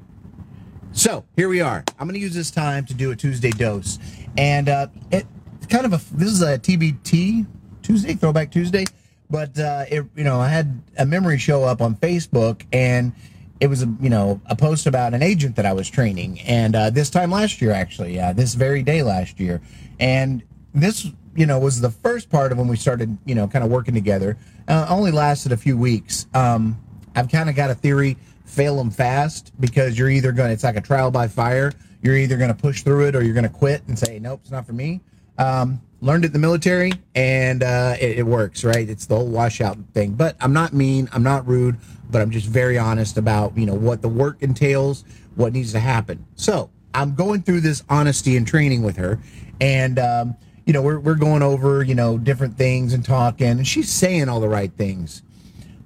So 0.92 1.26
here 1.36 1.50
we 1.50 1.60
are. 1.60 1.84
I'm 1.98 2.06
going 2.06 2.14
to 2.14 2.20
use 2.20 2.34
this 2.34 2.50
time 2.50 2.86
to 2.86 2.94
do 2.94 3.10
a 3.10 3.16
Tuesday 3.16 3.50
dose, 3.50 3.98
and 4.38 4.70
uh, 4.70 4.86
it 5.10 5.26
kind 5.72 5.86
of 5.86 5.94
a 5.94 6.14
this 6.14 6.28
is 6.28 6.42
a 6.42 6.58
TBT 6.58 7.46
Tuesday, 7.82 8.12
Throwback 8.12 8.50
Tuesday, 8.50 8.84
but 9.30 9.58
uh, 9.58 9.86
it 9.88 10.04
you 10.14 10.22
know 10.22 10.38
I 10.38 10.48
had 10.48 10.82
a 10.98 11.06
memory 11.06 11.38
show 11.38 11.64
up 11.64 11.80
on 11.80 11.96
Facebook 11.96 12.66
and 12.74 13.12
it 13.58 13.68
was 13.68 13.82
a 13.82 13.86
you 13.98 14.10
know 14.10 14.38
a 14.46 14.54
post 14.54 14.86
about 14.86 15.14
an 15.14 15.22
agent 15.22 15.56
that 15.56 15.64
I 15.64 15.72
was 15.72 15.88
training 15.88 16.40
and 16.40 16.76
uh, 16.76 16.90
this 16.90 17.08
time 17.08 17.30
last 17.30 17.62
year 17.62 17.72
actually 17.72 18.14
yeah 18.14 18.34
this 18.34 18.52
very 18.54 18.82
day 18.82 19.02
last 19.02 19.40
year. 19.40 19.62
And 19.98 20.42
this 20.74 21.08
you 21.34 21.46
know 21.46 21.58
was 21.58 21.80
the 21.80 21.90
first 21.90 22.28
part 22.28 22.52
of 22.52 22.58
when 22.58 22.68
we 22.68 22.76
started 22.76 23.16
you 23.24 23.34
know 23.34 23.48
kind 23.48 23.64
of 23.64 23.70
working 23.70 23.94
together. 23.94 24.36
Uh, 24.68 24.86
only 24.90 25.10
lasted 25.10 25.52
a 25.52 25.56
few 25.56 25.78
weeks. 25.78 26.26
Um, 26.34 26.78
I've 27.16 27.30
kind 27.30 27.48
of 27.48 27.56
got 27.56 27.70
a 27.70 27.74
theory 27.74 28.18
fail 28.44 28.76
them 28.76 28.90
fast 28.90 29.52
because 29.58 29.98
you're 29.98 30.10
either 30.10 30.32
going 30.32 30.50
to 30.50 30.52
it's 30.52 30.64
like 30.64 30.76
a 30.76 30.82
trial 30.82 31.10
by 31.10 31.28
fire. 31.28 31.72
You're 32.02 32.16
either 32.16 32.36
going 32.36 32.54
to 32.54 32.60
push 32.60 32.82
through 32.82 33.06
it 33.06 33.16
or 33.16 33.22
you're 33.22 33.32
going 33.32 33.44
to 33.44 33.48
quit 33.48 33.82
and 33.88 33.98
say 33.98 34.18
nope 34.18 34.40
it's 34.42 34.50
not 34.50 34.66
for 34.66 34.74
me 34.74 35.00
um, 35.42 35.80
learned 36.00 36.24
it 36.24 36.28
in 36.28 36.32
the 36.32 36.38
military 36.38 36.92
and 37.14 37.62
uh, 37.62 37.94
it, 38.00 38.18
it, 38.18 38.22
works 38.26 38.64
right? 38.64 38.88
It's 38.88 39.06
the 39.06 39.16
whole 39.16 39.26
washout 39.26 39.76
thing. 39.92 40.12
But 40.12 40.36
i'm 40.40 40.52
not 40.52 40.72
mean 40.72 41.08
i'm 41.12 41.22
not 41.22 41.46
rude 41.46 41.76
but 42.10 42.20
i'm 42.20 42.30
just 42.30 42.46
very 42.46 42.78
honest 42.78 43.16
about 43.18 43.56
you 43.56 43.66
know 43.66 43.74
what 43.74 44.02
the 44.02 44.08
work 44.08 44.42
entails 44.42 45.04
what 45.34 45.52
needs 45.52 45.72
to 45.72 45.80
happen. 45.80 46.24
So 46.36 46.70
i'm 46.94 47.14
going 47.14 47.42
through 47.42 47.60
this 47.60 47.82
honesty 47.88 48.36
and 48.36 48.46
training 48.46 48.82
with 48.82 48.96
her 48.96 49.18
and 49.60 49.98
um, 49.98 50.36
you 50.66 50.72
know 50.72 50.82
we're, 50.82 51.00
we're 51.00 51.14
going 51.14 51.42
over 51.42 51.82
you 51.82 51.94
know 51.94 52.18
different 52.18 52.56
things 52.56 52.92
and 52.92 53.04
talking 53.04 53.48
and 53.48 53.66
she's 53.66 53.90
saying 53.90 54.28
all 54.28 54.40
the 54.40 54.48
right 54.48 54.72
things. 54.72 55.22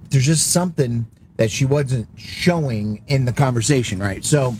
There's 0.09 0.25
just 0.25 0.51
something 0.51 1.05
that 1.35 1.51
she 1.51 1.65
wasn't 1.65 2.07
showing 2.17 3.03
in 3.07 3.25
the 3.25 3.33
conversation 3.33 3.99
right? 3.99 4.23
So 4.23 4.55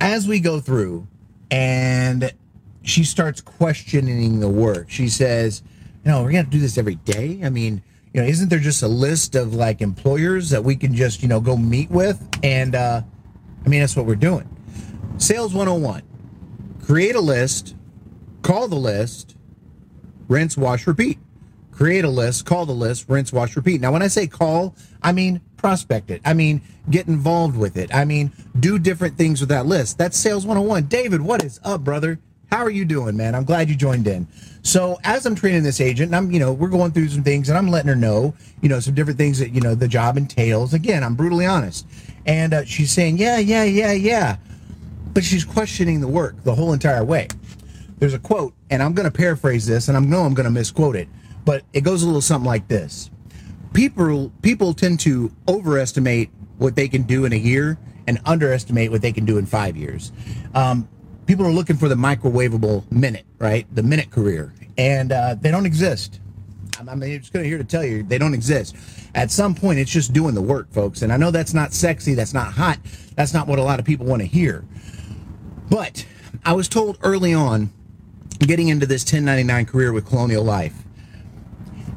as 0.00 0.26
we 0.28 0.40
go 0.40 0.60
through 0.60 1.06
and 1.50 2.32
she 2.84 3.02
starts 3.02 3.40
questioning 3.40 4.40
the 4.40 4.48
work. 4.48 4.90
She 4.90 5.08
says, 5.08 5.62
you 6.04 6.10
know, 6.10 6.22
we're 6.22 6.32
going 6.32 6.44
to 6.44 6.50
do 6.50 6.60
this 6.60 6.76
every 6.78 6.96
day. 6.96 7.40
I 7.42 7.50
mean, 7.50 7.82
you 8.12 8.20
know, 8.20 8.26
isn't 8.26 8.50
there 8.50 8.58
just 8.58 8.82
a 8.82 8.88
list 8.88 9.34
of 9.34 9.54
like 9.54 9.80
employers 9.80 10.50
that 10.50 10.62
we 10.62 10.76
can 10.76 10.94
just, 10.94 11.22
you 11.22 11.28
know, 11.28 11.40
go 11.40 11.56
meet 11.56 11.90
with? 11.90 12.22
And 12.42 12.74
uh, 12.74 13.02
I 13.64 13.68
mean, 13.68 13.80
that's 13.80 13.96
what 13.96 14.06
we're 14.06 14.14
doing. 14.14 14.48
Sales 15.16 15.54
101 15.54 16.02
create 16.84 17.14
a 17.14 17.20
list, 17.20 17.74
call 18.42 18.68
the 18.68 18.76
list, 18.76 19.36
rinse, 20.28 20.56
wash, 20.56 20.86
repeat. 20.86 21.18
Create 21.72 22.04
a 22.04 22.10
list, 22.10 22.44
call 22.44 22.66
the 22.66 22.72
list, 22.72 23.08
rinse, 23.08 23.32
wash, 23.32 23.56
repeat. 23.56 23.80
Now, 23.80 23.90
when 23.90 24.02
I 24.02 24.06
say 24.06 24.28
call, 24.28 24.76
I 25.02 25.10
mean 25.10 25.40
prospect 25.56 26.10
it. 26.10 26.20
I 26.24 26.34
mean, 26.34 26.60
get 26.90 27.08
involved 27.08 27.56
with 27.56 27.78
it. 27.78 27.92
I 27.92 28.04
mean, 28.04 28.30
do 28.60 28.78
different 28.78 29.16
things 29.16 29.40
with 29.40 29.48
that 29.48 29.64
list. 29.64 29.96
That's 29.96 30.16
Sales 30.16 30.44
101. 30.44 30.84
David, 30.84 31.22
what 31.22 31.42
is 31.42 31.58
up, 31.64 31.82
brother? 31.82 32.20
How 32.54 32.62
are 32.62 32.70
you 32.70 32.84
doing, 32.84 33.16
man? 33.16 33.34
I'm 33.34 33.42
glad 33.42 33.68
you 33.68 33.74
joined 33.74 34.06
in. 34.06 34.28
So 34.62 35.00
as 35.02 35.26
I'm 35.26 35.34
training 35.34 35.64
this 35.64 35.80
agent, 35.80 36.14
I'm, 36.14 36.30
you 36.30 36.38
know, 36.38 36.52
we're 36.52 36.68
going 36.68 36.92
through 36.92 37.08
some 37.08 37.24
things, 37.24 37.48
and 37.48 37.58
I'm 37.58 37.66
letting 37.66 37.88
her 37.88 37.96
know, 37.96 38.32
you 38.62 38.68
know, 38.68 38.78
some 38.78 38.94
different 38.94 39.18
things 39.18 39.40
that 39.40 39.50
you 39.50 39.60
know 39.60 39.74
the 39.74 39.88
job 39.88 40.16
entails. 40.16 40.72
Again, 40.72 41.02
I'm 41.02 41.16
brutally 41.16 41.46
honest, 41.46 41.84
and 42.26 42.54
uh, 42.54 42.64
she's 42.64 42.92
saying, 42.92 43.18
yeah, 43.18 43.38
yeah, 43.38 43.64
yeah, 43.64 43.90
yeah, 43.90 44.36
but 45.12 45.24
she's 45.24 45.44
questioning 45.44 46.00
the 46.00 46.06
work 46.06 46.44
the 46.44 46.54
whole 46.54 46.72
entire 46.72 47.04
way. 47.04 47.26
There's 47.98 48.14
a 48.14 48.20
quote, 48.20 48.54
and 48.70 48.84
I'm 48.84 48.92
going 48.92 49.10
to 49.10 49.10
paraphrase 49.10 49.66
this, 49.66 49.88
and 49.88 49.96
I 49.96 50.00
know 50.00 50.20
I'm 50.20 50.34
going 50.34 50.44
to 50.44 50.52
misquote 50.52 50.94
it, 50.94 51.08
but 51.44 51.64
it 51.72 51.80
goes 51.80 52.04
a 52.04 52.06
little 52.06 52.20
something 52.20 52.46
like 52.46 52.68
this: 52.68 53.10
People 53.72 54.30
people 54.42 54.74
tend 54.74 55.00
to 55.00 55.32
overestimate 55.48 56.30
what 56.58 56.76
they 56.76 56.86
can 56.86 57.02
do 57.02 57.24
in 57.24 57.32
a 57.32 57.36
year 57.36 57.78
and 58.06 58.20
underestimate 58.24 58.92
what 58.92 59.02
they 59.02 59.12
can 59.12 59.24
do 59.24 59.38
in 59.38 59.46
five 59.46 59.76
years. 59.76 60.12
Um, 60.54 60.88
people 61.26 61.46
are 61.46 61.52
looking 61.52 61.76
for 61.76 61.88
the 61.88 61.94
microwavable 61.94 62.90
minute, 62.90 63.26
right? 63.38 63.66
The 63.74 63.82
minute 63.82 64.10
career, 64.10 64.52
and 64.76 65.12
uh, 65.12 65.36
they 65.40 65.50
don't 65.50 65.66
exist. 65.66 66.20
I 66.78 66.82
mean, 66.82 67.14
I'm 67.14 67.20
just 67.20 67.32
here 67.32 67.58
to 67.58 67.64
tell 67.64 67.84
you 67.84 68.02
they 68.02 68.18
don't 68.18 68.34
exist. 68.34 68.76
At 69.14 69.30
some 69.30 69.54
point, 69.54 69.78
it's 69.78 69.90
just 69.90 70.12
doing 70.12 70.34
the 70.34 70.42
work, 70.42 70.72
folks. 70.72 71.02
And 71.02 71.12
I 71.12 71.16
know 71.16 71.30
that's 71.30 71.54
not 71.54 71.72
sexy, 71.72 72.14
that's 72.14 72.34
not 72.34 72.52
hot, 72.52 72.78
that's 73.14 73.32
not 73.32 73.46
what 73.46 73.58
a 73.58 73.62
lot 73.62 73.78
of 73.78 73.84
people 73.84 74.06
want 74.06 74.22
to 74.22 74.28
hear. 74.28 74.64
But 75.70 76.04
I 76.44 76.52
was 76.52 76.68
told 76.68 76.98
early 77.02 77.32
on, 77.32 77.72
getting 78.40 78.68
into 78.68 78.86
this 78.86 79.04
1099 79.04 79.66
career 79.66 79.92
with 79.92 80.06
Colonial 80.06 80.44
Life, 80.44 80.74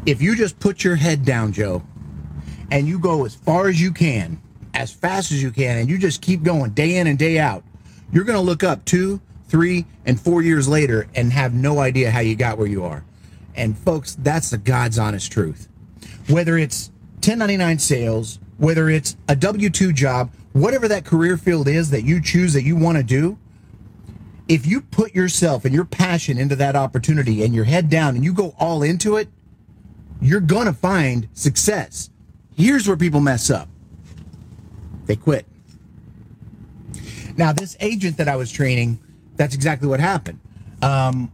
if 0.05 0.21
you 0.21 0.35
just 0.35 0.59
put 0.59 0.83
your 0.83 0.95
head 0.95 1.25
down, 1.25 1.51
Joe, 1.51 1.83
and 2.71 2.87
you 2.87 2.99
go 2.99 3.25
as 3.25 3.35
far 3.35 3.67
as 3.67 3.81
you 3.81 3.91
can, 3.91 4.41
as 4.73 4.91
fast 4.91 5.31
as 5.31 5.41
you 5.41 5.51
can, 5.51 5.77
and 5.77 5.89
you 5.89 5.97
just 5.97 6.21
keep 6.21 6.43
going 6.43 6.71
day 6.71 6.97
in 6.97 7.07
and 7.07 7.17
day 7.17 7.39
out, 7.39 7.63
you're 8.11 8.23
going 8.23 8.37
to 8.37 8.41
look 8.41 8.63
up 8.63 8.85
two, 8.85 9.21
three, 9.47 9.85
and 10.05 10.19
four 10.19 10.41
years 10.41 10.67
later 10.67 11.07
and 11.15 11.31
have 11.33 11.53
no 11.53 11.79
idea 11.79 12.11
how 12.11 12.19
you 12.19 12.35
got 12.35 12.57
where 12.57 12.67
you 12.67 12.83
are. 12.83 13.03
And 13.55 13.77
folks, 13.77 14.15
that's 14.15 14.49
the 14.49 14.57
God's 14.57 14.99
honest 14.99 15.31
truth. 15.31 15.67
Whether 16.29 16.57
it's 16.57 16.89
1099 17.15 17.79
sales, 17.79 18.39
whether 18.57 18.89
it's 18.89 19.17
a 19.27 19.35
W 19.35 19.69
2 19.69 19.93
job, 19.93 20.31
whatever 20.53 20.87
that 20.87 21.05
career 21.05 21.37
field 21.37 21.67
is 21.67 21.89
that 21.89 22.03
you 22.03 22.21
choose 22.21 22.53
that 22.53 22.63
you 22.63 22.75
want 22.75 22.97
to 22.97 23.03
do, 23.03 23.37
if 24.47 24.65
you 24.65 24.81
put 24.81 25.13
yourself 25.13 25.65
and 25.65 25.73
your 25.73 25.85
passion 25.85 26.37
into 26.37 26.55
that 26.55 26.75
opportunity 26.75 27.43
and 27.43 27.53
your 27.53 27.65
head 27.65 27.89
down 27.89 28.15
and 28.15 28.23
you 28.23 28.33
go 28.33 28.55
all 28.59 28.83
into 28.83 29.17
it, 29.17 29.27
you're 30.21 30.39
going 30.39 30.65
to 30.65 30.73
find 30.73 31.27
success. 31.33 32.09
Here's 32.55 32.87
where 32.87 32.97
people 32.97 33.19
mess 33.19 33.49
up 33.49 33.67
they 35.05 35.15
quit. 35.15 35.45
Now, 37.37 37.53
this 37.53 37.77
agent 37.79 38.17
that 38.17 38.27
I 38.27 38.35
was 38.35 38.51
training, 38.51 38.99
that's 39.35 39.53
exactly 39.53 39.87
what 39.87 39.99
happened. 39.99 40.39
Um, 40.81 41.31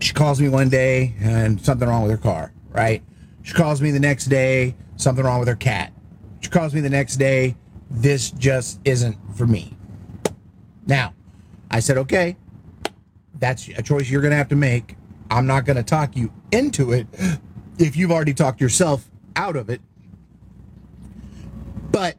she 0.00 0.12
calls 0.12 0.40
me 0.40 0.48
one 0.48 0.68
day 0.68 1.14
and 1.20 1.60
something 1.60 1.88
wrong 1.88 2.02
with 2.02 2.10
her 2.10 2.16
car, 2.16 2.52
right? 2.70 3.02
She 3.42 3.54
calls 3.54 3.80
me 3.80 3.92
the 3.92 4.00
next 4.00 4.26
day, 4.26 4.74
something 4.96 5.24
wrong 5.24 5.38
with 5.38 5.48
her 5.48 5.56
cat. 5.56 5.92
She 6.40 6.50
calls 6.50 6.74
me 6.74 6.80
the 6.80 6.90
next 6.90 7.16
day, 7.16 7.54
this 7.88 8.32
just 8.32 8.80
isn't 8.84 9.16
for 9.36 9.46
me. 9.46 9.76
Now, 10.86 11.14
I 11.70 11.78
said, 11.78 11.98
okay, 11.98 12.36
that's 13.38 13.68
a 13.68 13.82
choice 13.82 14.10
you're 14.10 14.22
going 14.22 14.32
to 14.32 14.36
have 14.36 14.48
to 14.48 14.56
make. 14.56 14.96
I'm 15.30 15.46
not 15.46 15.64
going 15.64 15.76
to 15.76 15.82
talk 15.84 16.16
you 16.16 16.32
into 16.50 16.92
it 16.92 17.06
if 17.78 17.96
you've 17.96 18.10
already 18.10 18.34
talked 18.34 18.60
yourself 18.60 19.08
out 19.36 19.54
of 19.54 19.70
it. 19.70 19.80
But 21.92 22.16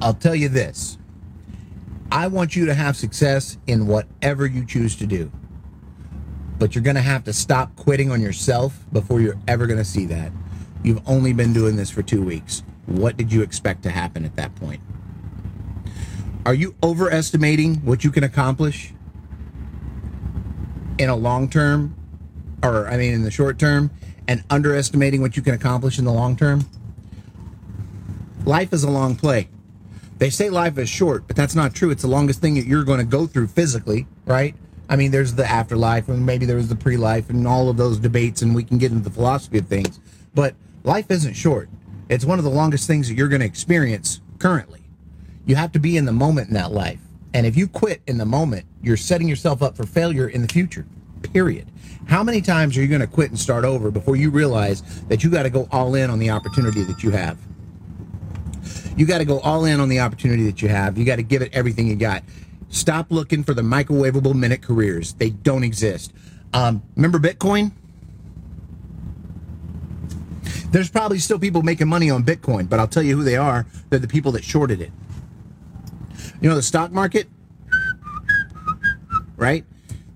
I'll 0.00 0.14
tell 0.14 0.34
you 0.34 0.48
this 0.48 0.98
I 2.10 2.28
want 2.28 2.54
you 2.54 2.66
to 2.66 2.74
have 2.74 2.96
success 2.96 3.58
in 3.66 3.86
whatever 3.86 4.46
you 4.46 4.64
choose 4.64 4.96
to 4.96 5.06
do. 5.06 5.30
But 6.58 6.74
you're 6.74 6.84
going 6.84 6.96
to 6.96 7.02
have 7.02 7.24
to 7.24 7.32
stop 7.32 7.74
quitting 7.76 8.10
on 8.10 8.20
yourself 8.20 8.78
before 8.92 9.20
you're 9.20 9.38
ever 9.48 9.66
going 9.66 9.78
to 9.78 9.84
see 9.84 10.06
that. 10.06 10.32
You've 10.82 11.02
only 11.06 11.32
been 11.32 11.52
doing 11.52 11.76
this 11.76 11.90
for 11.90 12.02
two 12.02 12.22
weeks. 12.22 12.62
What 12.86 13.16
did 13.16 13.32
you 13.32 13.42
expect 13.42 13.82
to 13.82 13.90
happen 13.90 14.24
at 14.24 14.36
that 14.36 14.54
point? 14.54 14.80
Are 16.46 16.54
you 16.54 16.76
overestimating 16.82 17.76
what 17.84 18.04
you 18.04 18.10
can 18.10 18.22
accomplish 18.22 18.92
in 20.98 21.08
a 21.08 21.16
long 21.16 21.50
term, 21.50 21.96
or 22.62 22.86
I 22.86 22.96
mean, 22.96 23.12
in 23.12 23.22
the 23.22 23.32
short 23.32 23.58
term, 23.58 23.90
and 24.28 24.44
underestimating 24.48 25.20
what 25.20 25.36
you 25.36 25.42
can 25.42 25.54
accomplish 25.54 25.98
in 25.98 26.04
the 26.04 26.12
long 26.12 26.36
term? 26.36 26.64
Life 28.44 28.72
is 28.72 28.84
a 28.84 28.90
long 28.90 29.16
play. 29.16 29.48
They 30.18 30.30
say 30.30 30.48
life 30.48 30.78
is 30.78 30.88
short, 30.88 31.26
but 31.26 31.36
that's 31.36 31.54
not 31.54 31.74
true. 31.74 31.90
It's 31.90 32.02
the 32.02 32.08
longest 32.08 32.40
thing 32.40 32.54
that 32.54 32.66
you're 32.66 32.84
going 32.84 33.00
to 33.00 33.04
go 33.04 33.26
through 33.26 33.48
physically, 33.48 34.06
right? 34.24 34.54
I 34.88 34.96
mean, 34.96 35.10
there's 35.10 35.34
the 35.34 35.44
afterlife, 35.44 36.08
and 36.08 36.24
maybe 36.24 36.46
there 36.46 36.56
was 36.56 36.68
the 36.68 36.76
pre 36.76 36.96
life, 36.96 37.28
and 37.28 37.46
all 37.46 37.68
of 37.68 37.76
those 37.76 37.98
debates, 37.98 38.42
and 38.42 38.54
we 38.54 38.64
can 38.64 38.78
get 38.78 38.92
into 38.92 39.04
the 39.04 39.10
philosophy 39.10 39.58
of 39.58 39.66
things. 39.66 40.00
But 40.34 40.54
life 40.84 41.10
isn't 41.10 41.34
short. 41.34 41.68
It's 42.08 42.24
one 42.24 42.38
of 42.38 42.44
the 42.44 42.50
longest 42.50 42.86
things 42.86 43.08
that 43.08 43.14
you're 43.14 43.28
going 43.28 43.40
to 43.40 43.46
experience 43.46 44.20
currently. 44.38 44.82
You 45.44 45.56
have 45.56 45.72
to 45.72 45.78
be 45.78 45.96
in 45.96 46.04
the 46.04 46.12
moment 46.12 46.48
in 46.48 46.54
that 46.54 46.72
life. 46.72 47.00
And 47.34 47.46
if 47.46 47.56
you 47.56 47.66
quit 47.68 48.00
in 48.06 48.16
the 48.16 48.24
moment, 48.24 48.64
you're 48.80 48.96
setting 48.96 49.28
yourself 49.28 49.62
up 49.62 49.76
for 49.76 49.84
failure 49.84 50.28
in 50.28 50.40
the 50.40 50.48
future, 50.48 50.86
period. 51.32 51.70
How 52.06 52.22
many 52.22 52.40
times 52.40 52.76
are 52.76 52.80
you 52.80 52.88
going 52.88 53.00
to 53.00 53.06
quit 53.06 53.30
and 53.30 53.38
start 53.38 53.64
over 53.64 53.90
before 53.90 54.16
you 54.16 54.30
realize 54.30 54.82
that 55.08 55.24
you 55.24 55.30
got 55.30 55.42
to 55.42 55.50
go 55.50 55.68
all 55.72 55.96
in 55.96 56.08
on 56.08 56.18
the 56.18 56.30
opportunity 56.30 56.84
that 56.84 57.02
you 57.02 57.10
have? 57.10 57.36
You 58.96 59.04
got 59.06 59.18
to 59.18 59.24
go 59.24 59.40
all 59.40 59.66
in 59.66 59.78
on 59.78 59.88
the 59.88 60.00
opportunity 60.00 60.44
that 60.46 60.62
you 60.62 60.68
have. 60.68 60.96
You 60.96 61.04
got 61.04 61.16
to 61.16 61.22
give 61.22 61.42
it 61.42 61.52
everything 61.52 61.86
you 61.86 61.96
got. 61.96 62.22
Stop 62.70 63.10
looking 63.10 63.44
for 63.44 63.54
the 63.54 63.62
microwavable 63.62 64.34
minute 64.34 64.62
careers. 64.62 65.12
They 65.14 65.30
don't 65.30 65.62
exist. 65.64 66.12
Um, 66.52 66.82
remember 66.96 67.18
Bitcoin? 67.18 67.72
There's 70.70 70.90
probably 70.90 71.18
still 71.18 71.38
people 71.38 71.62
making 71.62 71.88
money 71.88 72.10
on 72.10 72.24
Bitcoin, 72.24 72.68
but 72.68 72.80
I'll 72.80 72.88
tell 72.88 73.02
you 73.02 73.16
who 73.16 73.22
they 73.22 73.36
are. 73.36 73.66
They're 73.90 73.98
the 73.98 74.08
people 74.08 74.32
that 74.32 74.44
shorted 74.44 74.80
it. 74.80 74.90
You 76.40 76.48
know, 76.48 76.54
the 76.54 76.62
stock 76.62 76.90
market, 76.90 77.28
right? 79.36 79.64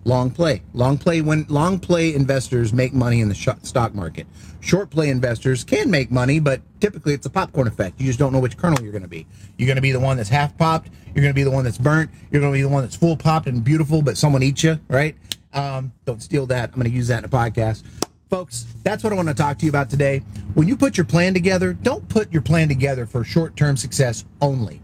Long 0.04 0.30
play. 0.30 0.62
Long 0.72 0.96
play 0.96 1.20
when 1.20 1.44
long 1.48 1.78
play 1.78 2.14
investors 2.14 2.72
make 2.72 2.94
money 2.94 3.20
in 3.20 3.28
the 3.28 3.58
stock 3.62 3.94
market. 3.94 4.26
Short 4.60 4.90
play 4.90 5.10
investors 5.10 5.62
can 5.62 5.90
make 5.90 6.10
money, 6.10 6.40
but 6.40 6.62
typically 6.80 7.12
it's 7.12 7.26
a 7.26 7.30
popcorn 7.30 7.66
effect. 7.66 8.00
You 8.00 8.06
just 8.06 8.18
don't 8.18 8.32
know 8.32 8.40
which 8.40 8.56
kernel 8.56 8.82
you're 8.82 8.92
going 8.92 9.02
to 9.02 9.08
be. 9.08 9.26
You're 9.58 9.66
going 9.66 9.76
to 9.76 9.82
be 9.82 9.92
the 9.92 10.00
one 10.00 10.16
that's 10.16 10.28
half 10.28 10.56
popped. 10.56 10.88
You're 11.14 11.22
going 11.22 11.34
to 11.34 11.34
be 11.34 11.42
the 11.42 11.50
one 11.50 11.64
that's 11.64 11.78
burnt. 11.78 12.10
You're 12.30 12.40
going 12.40 12.52
to 12.52 12.56
be 12.56 12.62
the 12.62 12.68
one 12.68 12.82
that's 12.82 12.96
full 12.96 13.16
popped 13.16 13.46
and 13.46 13.62
beautiful, 13.62 14.00
but 14.00 14.16
someone 14.16 14.42
eats 14.42 14.64
you, 14.64 14.80
right? 14.88 15.16
Um, 15.52 15.92
don't 16.06 16.22
steal 16.22 16.46
that. 16.46 16.70
I'm 16.70 16.76
going 16.76 16.90
to 16.90 16.96
use 16.96 17.08
that 17.08 17.18
in 17.18 17.24
a 17.24 17.28
podcast. 17.28 17.82
Folks, 18.30 18.66
that's 18.84 19.02
what 19.02 19.12
I 19.12 19.16
want 19.16 19.28
to 19.28 19.34
talk 19.34 19.58
to 19.58 19.66
you 19.66 19.70
about 19.70 19.90
today. 19.90 20.20
When 20.54 20.68
you 20.68 20.76
put 20.76 20.96
your 20.96 21.04
plan 21.04 21.34
together, 21.34 21.72
don't 21.72 22.08
put 22.08 22.32
your 22.32 22.42
plan 22.42 22.68
together 22.68 23.04
for 23.04 23.24
short 23.24 23.56
term 23.56 23.76
success 23.76 24.24
only. 24.40 24.80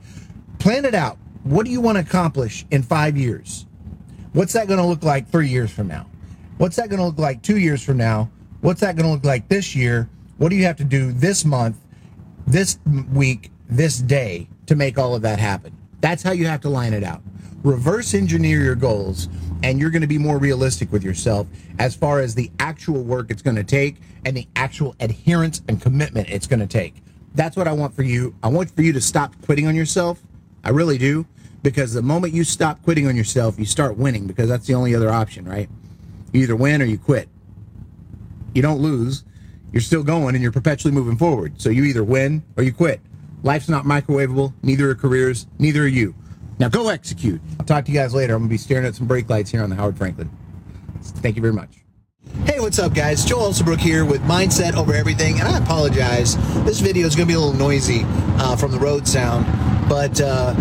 Plan 0.59 0.85
it 0.85 0.95
out. 0.95 1.17
What 1.45 1.65
do 1.65 1.71
you 1.71 1.81
want 1.81 1.97
to 1.97 2.03
accomplish 2.03 2.67
in 2.71 2.83
five 2.83 3.17
years? 3.17 3.67
What's 4.37 4.53
that 4.53 4.69
going 4.69 4.79
to 4.79 4.85
look 4.85 5.03
like 5.03 5.31
three 5.31 5.49
years 5.49 5.71
from 5.71 5.89
now? 5.89 6.05
What's 6.59 6.77
that 6.77 6.91
going 6.91 6.99
to 6.99 7.07
look 7.07 7.19
like 7.19 7.41
two 7.41 7.57
years 7.57 7.83
from 7.83 7.97
now? 7.97 8.31
What's 8.61 8.83
that 8.83 8.95
going 8.95 9.07
to 9.07 9.13
look 9.13 9.25
like 9.25 9.49
this 9.49 9.75
year? 9.75 10.11
What 10.37 10.51
do 10.51 10.57
you 10.57 10.65
have 10.65 10.77
to 10.77 10.85
do 10.85 11.11
this 11.11 11.47
month, 11.47 11.79
this 12.47 12.79
week, 13.15 13.51
this 13.71 13.97
day 13.97 14.47
to 14.67 14.77
make 14.77 14.99
all 14.99 15.15
of 15.15 15.23
that 15.23 15.39
happen? 15.39 15.75
That's 16.03 16.23
how 16.23 16.33
you 16.33 16.47
have 16.49 16.61
to 16.61 16.69
line 16.69 16.93
it 16.93 17.03
out. 17.03 17.23
Reverse 17.63 18.13
engineer 18.13 18.63
your 18.63 18.75
goals, 18.75 19.31
and 19.63 19.81
you're 19.81 19.89
going 19.89 20.03
to 20.03 20.07
be 20.07 20.19
more 20.19 20.37
realistic 20.37 20.93
with 20.93 21.03
yourself 21.03 21.47
as 21.79 21.97
far 21.97 22.21
as 22.21 22.35
the 22.35 22.51
actual 22.61 23.03
work 23.03 23.31
it's 23.31 23.41
going 23.41 23.57
to 23.57 23.65
take 23.65 23.97
and 24.27 24.37
the 24.37 24.47
actual 24.55 24.95
adherence 25.01 25.63
and 25.67 25.81
commitment 25.81 26.29
it's 26.29 26.47
going 26.47 26.61
to 26.61 26.67
take. 26.67 26.97
That's 27.35 27.57
what 27.57 27.67
I 27.67 27.73
want 27.73 27.95
for 27.95 28.03
you. 28.03 28.35
I 28.43 28.49
want 28.49 28.71
for 28.71 28.83
you 28.83 28.93
to 28.93 29.01
stop 29.01 29.35
quitting 29.47 29.67
on 29.67 29.75
yourself. 29.75 30.21
I 30.63 30.71
really 30.71 30.99
do. 30.99 31.25
Because 31.67 31.93
the 31.93 32.01
moment 32.01 32.33
you 32.33 32.45
stop 32.45 32.81
quitting 32.85 33.09
on 33.09 33.17
yourself, 33.17 33.59
you 33.59 33.65
start 33.65 33.97
winning 33.97 34.29
because 34.29 34.49
that's 34.49 34.69
the 34.69 34.75
only 34.75 34.95
other 34.95 35.11
option, 35.11 35.45
right? 35.45 35.69
You 36.33 36.43
either 36.43 36.55
win 36.55 36.81
or 36.81 36.85
you 36.85 36.97
quit. 36.97 37.29
You 38.55 38.63
don't 38.63 38.79
lose. 38.79 39.25
You're 39.73 39.81
still 39.81 40.05
going 40.05 40.37
and 40.37 40.43
you're 40.45 40.53
perpetually 40.53 40.95
moving 40.95 41.17
forward. 41.19 41.61
So 41.61 41.69
you 41.71 41.83
either 41.83 42.05
win 42.05 42.45
or 42.57 42.63
you 42.63 42.73
quit. 42.73 43.01
Life's 43.43 43.69
not 43.69 43.85
microwavable. 43.85 44.53
Neither 44.63 44.91
are 44.91 44.95
careers. 44.95 45.49
Neither 45.59 45.83
are 45.83 45.89
you. 45.89 46.15
Now 46.61 46.69
go 46.69 46.89
execute. 46.89 47.41
I'll 47.59 47.67
talk 47.67 47.85
to 47.87 47.91
you 47.91 47.99
guys 47.99 48.15
later. 48.15 48.35
I'm 48.35 48.43
going 48.43 48.49
to 48.49 48.55
be 48.55 48.59
staring 48.59 48.87
at 48.87 48.95
some 48.95 49.09
brake 49.09 49.29
lights 49.29 49.51
here 49.51 49.65
on 49.65 49.69
the 49.69 49.75
Howard 49.75 49.97
Frankland. 49.97 50.31
Thank 51.03 51.35
you 51.35 51.43
very 51.43 51.53
much. 51.53 51.79
Hey, 52.45 52.61
what's 52.61 52.79
up, 52.79 52.95
guys? 52.95 53.25
Joe 53.25 53.39
Alsobrook 53.39 53.81
here 53.81 54.05
with 54.05 54.23
Mindset 54.23 54.77
Over 54.77 54.95
Everything, 54.95 55.41
and 55.41 55.49
I 55.49 55.59
apologize. 55.59 56.37
This 56.65 56.79
video 56.79 57.09
is 57.09 57.17
going 57.17 57.27
to 57.27 57.33
be 57.33 57.37
a 57.37 57.41
little 57.41 57.59
noisy 57.59 58.03
uh, 58.39 58.55
from 58.55 58.71
the 58.71 58.79
road 58.79 59.09
sound, 59.09 59.47
but 59.89 60.21
uh, 60.21 60.55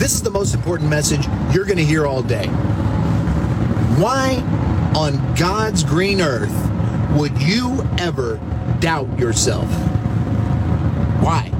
this 0.00 0.14
is 0.14 0.22
the 0.22 0.30
most 0.30 0.54
important 0.54 0.88
message 0.88 1.26
you're 1.52 1.66
going 1.66 1.76
to 1.76 1.84
hear 1.84 2.06
all 2.06 2.22
day. 2.22 2.46
Why 4.00 4.42
on 4.96 5.34
God's 5.34 5.84
green 5.84 6.22
earth 6.22 6.54
would 7.12 7.38
you 7.42 7.86
ever 7.98 8.40
doubt 8.80 9.18
yourself? 9.18 9.68
Why? 11.22 11.52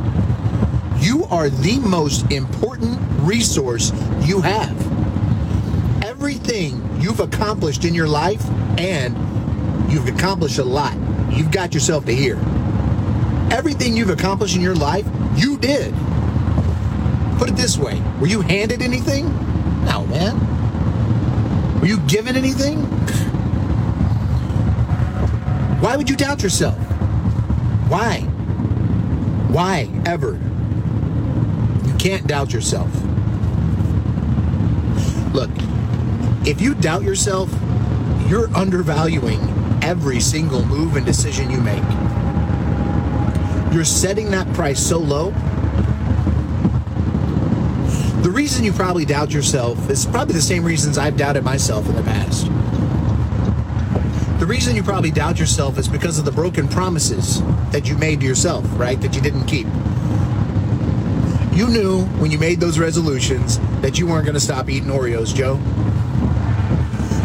You 1.01 1.27
are 1.27 1.51
the 1.51 1.81
most 1.81 2.33
important 2.33 2.99
resource 3.21 3.93
you 4.23 4.41
have. 4.41 4.75
Everything 6.03 6.83
you've 6.99 7.21
accomplished 7.21 7.85
in 7.85 7.93
your 7.93 8.09
life, 8.09 8.43
and 8.79 9.15
you've 9.93 10.09
accomplished 10.09 10.59
a 10.59 10.65
lot, 10.65 10.97
you've 11.31 11.51
got 11.51 11.75
yourself 11.75 12.07
to 12.07 12.15
here. 12.15 12.39
Everything 13.53 13.95
you've 13.95 14.09
accomplished 14.09 14.57
in 14.57 14.63
your 14.63 14.77
life, 14.77 15.07
you 15.37 15.59
did. 15.59 15.95
Put 17.41 17.49
it 17.49 17.57
this 17.57 17.79
way 17.79 17.99
were 18.21 18.27
you 18.27 18.43
handed 18.43 18.83
anything? 18.83 19.25
No, 19.87 20.05
man. 20.05 21.81
Were 21.81 21.87
you 21.87 21.99
given 22.01 22.37
anything? 22.37 22.81
Why 25.81 25.97
would 25.97 26.11
you 26.11 26.17
doubt 26.17 26.43
yourself? 26.43 26.77
Why? 27.89 28.21
Why 29.49 29.89
ever? 30.05 30.39
You 31.87 31.95
can't 31.95 32.27
doubt 32.27 32.53
yourself. 32.53 32.91
Look, 35.33 35.49
if 36.47 36.61
you 36.61 36.75
doubt 36.75 37.05
yourself, 37.05 37.51
you're 38.29 38.55
undervaluing 38.55 39.41
every 39.83 40.21
single 40.21 40.63
move 40.67 40.97
and 40.97 41.07
decision 41.07 41.51
you 41.51 41.63
make. 41.63 41.83
You're 43.73 43.87
setting 43.87 44.31
that 44.33 44.53
price 44.53 44.79
so 44.79 44.99
low. 44.99 45.33
The 48.23 48.31
reason 48.31 48.65
you 48.65 48.73
probably 48.73 49.07
doubt 49.07 49.33
yourself 49.33 49.89
is 49.89 50.05
probably 50.05 50.35
the 50.35 50.43
same 50.43 50.63
reasons 50.63 50.99
I've 50.99 51.17
doubted 51.17 51.43
myself 51.43 51.89
in 51.89 51.97
the 51.97 52.03
past. 52.03 52.47
The 54.39 54.47
reason 54.47 54.77
you 54.77 54.83
probably 54.83 55.11
doubt 55.11 55.39
yourself 55.39 55.79
is 55.79 55.89
because 55.89 56.19
of 56.19 56.27
the 56.27 56.33
broken 56.33 56.69
promises 56.69 57.43
that 57.73 57.89
you 57.89 57.97
made 57.97 58.21
to 58.21 58.27
yourself, 58.27 58.67
right? 58.79 59.01
That 59.01 59.15
you 59.15 59.23
didn't 59.23 59.47
keep. 59.47 59.67
You 61.57 61.69
knew 61.69 62.05
when 62.21 62.31
you 62.31 62.39
made 62.39 62.61
those 62.61 62.79
resolutions 62.79 63.59
that 63.81 63.99
you 63.99 64.07
weren't 64.07 64.27
going 64.27 64.35
to 64.35 64.41
stop 64.41 64.69
eating 64.69 64.91
Oreos, 64.91 65.35
Joe. 65.35 65.55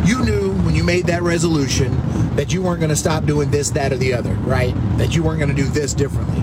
You 0.05 0.23
knew 0.23 0.53
when 0.63 0.75
you 0.75 0.83
made 0.85 1.07
that 1.07 1.23
resolution 1.23 1.91
that 2.35 2.53
you 2.53 2.61
weren't 2.61 2.79
going 2.79 2.89
to 2.89 2.95
stop 2.95 3.25
doing 3.25 3.51
this, 3.51 3.69
that, 3.71 3.91
or 3.91 3.97
the 3.97 4.13
other, 4.13 4.33
right? 4.33 4.73
That 4.97 5.13
you 5.13 5.23
weren't 5.23 5.39
going 5.39 5.53
to 5.53 5.61
do 5.61 5.67
this 5.67 5.93
differently. 5.93 6.41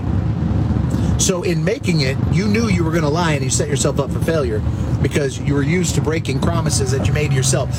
So, 1.19 1.43
in 1.43 1.63
making 1.63 2.01
it, 2.01 2.17
you 2.31 2.47
knew 2.47 2.67
you 2.67 2.83
were 2.83 2.91
going 2.91 3.03
to 3.03 3.09
lie 3.09 3.33
and 3.33 3.43
you 3.43 3.49
set 3.49 3.69
yourself 3.69 3.99
up 3.99 4.11
for 4.11 4.19
failure 4.19 4.61
because 5.01 5.39
you 5.39 5.53
were 5.53 5.63
used 5.63 5.95
to 5.95 6.01
breaking 6.01 6.39
promises 6.39 6.91
that 6.91 7.07
you 7.07 7.13
made 7.13 7.31
yourself. 7.31 7.69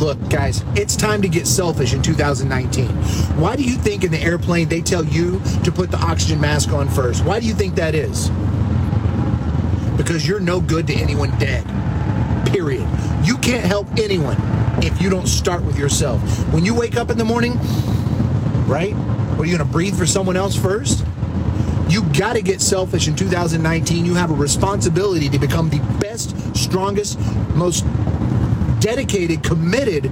Look, 0.00 0.18
guys, 0.28 0.64
it's 0.74 0.96
time 0.96 1.22
to 1.22 1.28
get 1.28 1.46
selfish 1.46 1.94
in 1.94 2.02
2019. 2.02 2.88
Why 3.38 3.54
do 3.54 3.62
you 3.62 3.76
think 3.76 4.02
in 4.02 4.10
the 4.10 4.18
airplane 4.18 4.68
they 4.68 4.80
tell 4.80 5.04
you 5.04 5.40
to 5.62 5.70
put 5.70 5.92
the 5.92 5.98
oxygen 5.98 6.40
mask 6.40 6.70
on 6.70 6.88
first? 6.88 7.24
Why 7.24 7.38
do 7.38 7.46
you 7.46 7.54
think 7.54 7.76
that 7.76 7.94
is? 7.94 8.28
Because 9.96 10.26
you're 10.26 10.40
no 10.40 10.60
good 10.60 10.88
to 10.88 10.94
anyone 10.94 11.30
dead. 11.38 11.64
Period. 12.48 12.88
You 13.22 13.38
can't 13.38 13.64
help 13.64 13.86
anyone 13.96 14.36
if 14.82 15.00
you 15.00 15.08
don't 15.08 15.28
start 15.28 15.62
with 15.62 15.78
yourself. 15.78 16.20
When 16.52 16.64
you 16.64 16.74
wake 16.74 16.96
up 16.96 17.08
in 17.10 17.16
the 17.16 17.24
morning, 17.24 17.56
right? 18.66 18.94
Are 19.38 19.44
you 19.44 19.56
going 19.56 19.58
to 19.58 19.72
breathe 19.72 19.96
for 19.96 20.06
someone 20.06 20.36
else 20.36 20.56
first? 20.56 21.04
You 21.88 22.02
got 22.12 22.34
to 22.34 22.42
get 22.42 22.60
selfish 22.60 23.08
in 23.08 23.16
2019. 23.16 24.04
You 24.04 24.14
have 24.14 24.30
a 24.30 24.34
responsibility 24.34 25.28
to 25.28 25.38
become 25.38 25.68
the 25.68 25.80
best, 26.00 26.34
strongest, 26.56 27.18
most 27.54 27.84
dedicated, 28.80 29.42
committed, 29.42 30.10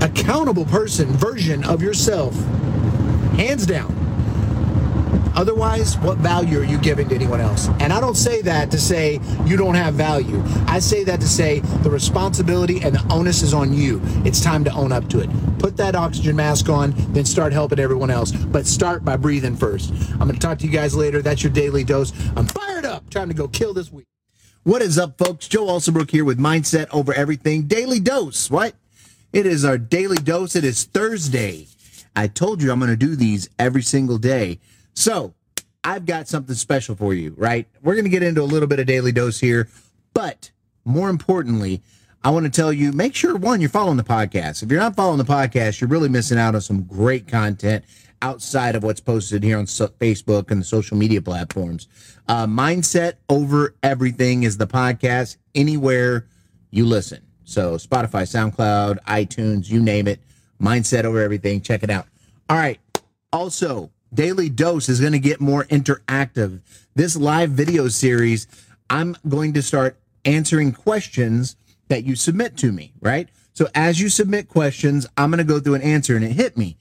accountable 0.00 0.64
person, 0.64 1.08
version 1.08 1.64
of 1.64 1.82
yourself. 1.82 2.34
Hands 3.36 3.64
down. 3.66 3.99
Otherwise, 5.34 5.96
what 5.98 6.18
value 6.18 6.60
are 6.60 6.64
you 6.64 6.78
giving 6.78 7.08
to 7.08 7.14
anyone 7.14 7.40
else? 7.40 7.68
And 7.80 7.92
I 7.92 8.00
don't 8.00 8.16
say 8.16 8.42
that 8.42 8.70
to 8.70 8.78
say 8.78 9.20
you 9.44 9.56
don't 9.56 9.74
have 9.74 9.94
value. 9.94 10.42
I 10.66 10.78
say 10.78 11.04
that 11.04 11.20
to 11.20 11.28
say 11.28 11.60
the 11.82 11.90
responsibility 11.90 12.80
and 12.82 12.94
the 12.94 13.12
onus 13.12 13.42
is 13.42 13.54
on 13.54 13.72
you. 13.72 14.00
It's 14.24 14.40
time 14.40 14.64
to 14.64 14.72
own 14.72 14.92
up 14.92 15.08
to 15.10 15.20
it. 15.20 15.30
Put 15.58 15.76
that 15.76 15.94
oxygen 15.94 16.36
mask 16.36 16.68
on, 16.68 16.94
then 17.12 17.24
start 17.24 17.52
helping 17.52 17.78
everyone 17.78 18.10
else. 18.10 18.32
But 18.32 18.66
start 18.66 19.04
by 19.04 19.16
breathing 19.16 19.56
first. 19.56 19.92
I'm 20.12 20.20
going 20.20 20.34
to 20.34 20.38
talk 20.38 20.58
to 20.58 20.66
you 20.66 20.72
guys 20.72 20.94
later. 20.94 21.22
That's 21.22 21.42
your 21.42 21.52
daily 21.52 21.84
dose. 21.84 22.12
I'm 22.36 22.46
fired 22.46 22.84
up. 22.84 23.08
Time 23.10 23.28
to 23.28 23.34
go 23.34 23.48
kill 23.48 23.74
this 23.74 23.92
week. 23.92 24.06
What 24.62 24.82
is 24.82 24.98
up, 24.98 25.16
folks? 25.16 25.48
Joe 25.48 25.66
Alsobrook 25.66 26.10
here 26.10 26.24
with 26.24 26.38
Mindset 26.38 26.88
Over 26.92 27.14
Everything 27.14 27.62
Daily 27.62 27.98
Dose. 27.98 28.50
What? 28.50 28.74
It 29.32 29.46
is 29.46 29.64
our 29.64 29.78
daily 29.78 30.18
dose. 30.18 30.56
It 30.56 30.64
is 30.64 30.84
Thursday. 30.84 31.68
I 32.16 32.26
told 32.26 32.60
you 32.62 32.72
I'm 32.72 32.78
going 32.78 32.90
to 32.90 32.96
do 32.96 33.16
these 33.16 33.48
every 33.58 33.82
single 33.82 34.18
day. 34.18 34.58
So 34.94 35.34
I've 35.82 36.06
got 36.06 36.28
something 36.28 36.54
special 36.54 36.94
for 36.94 37.14
you, 37.14 37.34
right? 37.36 37.66
We're 37.82 37.94
going 37.94 38.04
to 38.04 38.10
get 38.10 38.22
into 38.22 38.42
a 38.42 38.44
little 38.44 38.68
bit 38.68 38.80
of 38.80 38.86
daily 38.86 39.12
dose 39.12 39.40
here, 39.40 39.68
but 40.14 40.50
more 40.84 41.08
importantly, 41.08 41.82
I 42.22 42.30
want 42.30 42.44
to 42.44 42.50
tell 42.50 42.72
you 42.72 42.92
make 42.92 43.14
sure 43.14 43.36
one, 43.36 43.60
you're 43.60 43.70
following 43.70 43.96
the 43.96 44.04
podcast. 44.04 44.62
If 44.62 44.70
you're 44.70 44.80
not 44.80 44.94
following 44.94 45.18
the 45.18 45.24
podcast, 45.24 45.80
you're 45.80 45.88
really 45.88 46.10
missing 46.10 46.38
out 46.38 46.54
on 46.54 46.60
some 46.60 46.82
great 46.82 47.26
content 47.26 47.84
outside 48.22 48.76
of 48.76 48.82
what's 48.82 49.00
posted 49.00 49.42
here 49.42 49.58
on 49.58 49.66
so- 49.66 49.88
Facebook 49.88 50.50
and 50.50 50.60
the 50.60 50.64
social 50.64 50.98
media 50.98 51.22
platforms. 51.22 51.88
Uh, 52.28 52.46
Mindset 52.46 53.14
Over 53.30 53.74
Everything 53.82 54.42
is 54.42 54.58
the 54.58 54.66
podcast 54.66 55.38
anywhere 55.54 56.26
you 56.70 56.84
listen. 56.84 57.22
So 57.44 57.76
Spotify, 57.76 58.22
SoundCloud, 58.24 58.98
iTunes, 59.04 59.70
you 59.70 59.80
name 59.80 60.06
it. 60.06 60.20
Mindset 60.60 61.04
Over 61.04 61.22
Everything. 61.22 61.62
Check 61.62 61.82
it 61.82 61.90
out. 61.90 62.06
All 62.50 62.58
right. 62.58 62.78
Also, 63.32 63.90
Daily 64.12 64.48
Dose 64.48 64.88
is 64.88 65.00
going 65.00 65.12
to 65.12 65.20
get 65.20 65.40
more 65.40 65.64
interactive. 65.66 66.60
This 66.96 67.16
live 67.16 67.50
video 67.50 67.86
series, 67.88 68.48
I'm 68.88 69.16
going 69.28 69.52
to 69.54 69.62
start 69.62 70.00
answering 70.24 70.72
questions 70.72 71.54
that 71.88 72.04
you 72.04 72.16
submit 72.16 72.56
to 72.58 72.72
me, 72.72 72.92
right? 73.00 73.28
So 73.52 73.68
as 73.74 74.00
you 74.00 74.08
submit 74.08 74.48
questions, 74.48 75.06
I'm 75.16 75.30
going 75.30 75.38
to 75.38 75.44
go 75.44 75.60
through 75.60 75.74
an 75.74 75.82
answer 75.82 76.16
and 76.16 76.24
it 76.24 76.32
hit 76.32 76.56
me. 76.56 76.76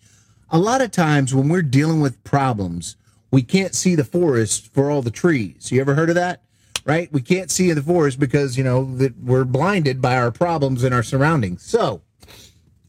A 0.50 0.58
lot 0.58 0.82
of 0.82 0.89
times 0.89 1.36
when 1.36 1.50
we're 1.50 1.62
dealing 1.62 2.02
with 2.02 2.24
problems, 2.24 2.96
we 3.30 3.44
can't 3.44 3.76
see 3.76 3.94
the 3.94 4.04
forest 4.04 4.74
for 4.74 4.89
all 4.89 5.04
the 5.04 5.12
trees. 5.12 5.72
You 5.72 5.82
ever 5.82 5.94
heard 5.94 6.10
of 6.10 6.15
that? 6.15 6.42
Right? 6.84 7.13
We 7.13 7.22
can't 7.22 7.52
see 7.52 7.72
the 7.74 7.84
forest 7.84 8.20
because, 8.20 8.58
you 8.58 8.63
know, 8.63 8.96
that 8.96 9.15
we're 9.20 9.46
blinded 9.46 10.02
by 10.02 10.18
our 10.18 10.32
problems 10.32 10.84
and 10.84 10.96
our 10.96 11.04
surroundings. 11.04 11.62
So, 11.62 12.02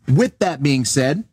with 0.09 0.39
that 0.39 0.63
being 0.63 0.87
said, 0.87 1.25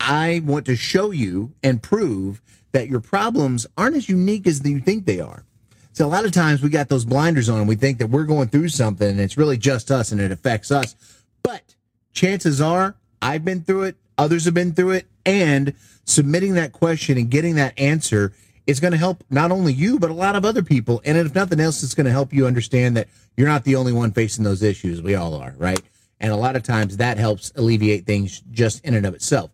I 0.00 0.42
want 0.44 0.66
to 0.66 0.76
show 0.76 1.10
you 1.10 1.52
and 1.62 1.82
prove 1.82 2.40
that 2.72 2.88
your 2.88 3.00
problems 3.00 3.66
aren't 3.76 3.96
as 3.96 4.08
unique 4.08 4.46
as 4.46 4.64
you 4.64 4.80
think 4.80 5.04
they 5.04 5.20
are. 5.20 5.44
So 5.92 6.06
a 6.06 6.08
lot 6.08 6.24
of 6.24 6.32
times 6.32 6.62
we 6.62 6.70
got 6.70 6.88
those 6.88 7.04
blinders 7.04 7.48
on 7.48 7.58
and 7.58 7.68
we 7.68 7.74
think 7.74 7.98
that 7.98 8.08
we're 8.08 8.24
going 8.24 8.48
through 8.48 8.68
something 8.70 9.08
and 9.08 9.20
it's 9.20 9.36
really 9.36 9.58
just 9.58 9.90
us 9.90 10.12
and 10.12 10.20
it 10.20 10.32
affects 10.32 10.70
us. 10.70 10.94
But 11.42 11.74
chances 12.12 12.60
are 12.60 12.96
I've 13.20 13.44
been 13.44 13.62
through 13.62 13.82
it, 13.82 13.96
others 14.16 14.46
have 14.46 14.54
been 14.54 14.72
through 14.72 14.92
it, 14.92 15.06
and 15.26 15.74
submitting 16.04 16.54
that 16.54 16.72
question 16.72 17.18
and 17.18 17.30
getting 17.30 17.56
that 17.56 17.78
answer 17.78 18.32
is 18.66 18.80
going 18.80 18.92
to 18.92 18.98
help 18.98 19.24
not 19.30 19.50
only 19.50 19.72
you, 19.72 19.98
but 19.98 20.10
a 20.10 20.14
lot 20.14 20.36
of 20.36 20.44
other 20.44 20.62
people. 20.62 21.02
And 21.04 21.18
if 21.18 21.34
nothing 21.34 21.60
else, 21.60 21.82
it's 21.82 21.94
going 21.94 22.06
to 22.06 22.12
help 22.12 22.32
you 22.32 22.46
understand 22.46 22.96
that 22.96 23.08
you're 23.36 23.48
not 23.48 23.64
the 23.64 23.76
only 23.76 23.92
one 23.92 24.12
facing 24.12 24.44
those 24.44 24.62
issues. 24.62 25.02
We 25.02 25.14
all 25.16 25.34
are, 25.34 25.54
right? 25.58 25.80
And 26.20 26.32
a 26.32 26.36
lot 26.36 26.56
of 26.56 26.62
times 26.62 26.98
that 26.98 27.18
helps 27.18 27.52
alleviate 27.56 28.06
things 28.06 28.42
just 28.50 28.84
in 28.84 28.94
and 28.94 29.06
of 29.06 29.14
itself. 29.14 29.50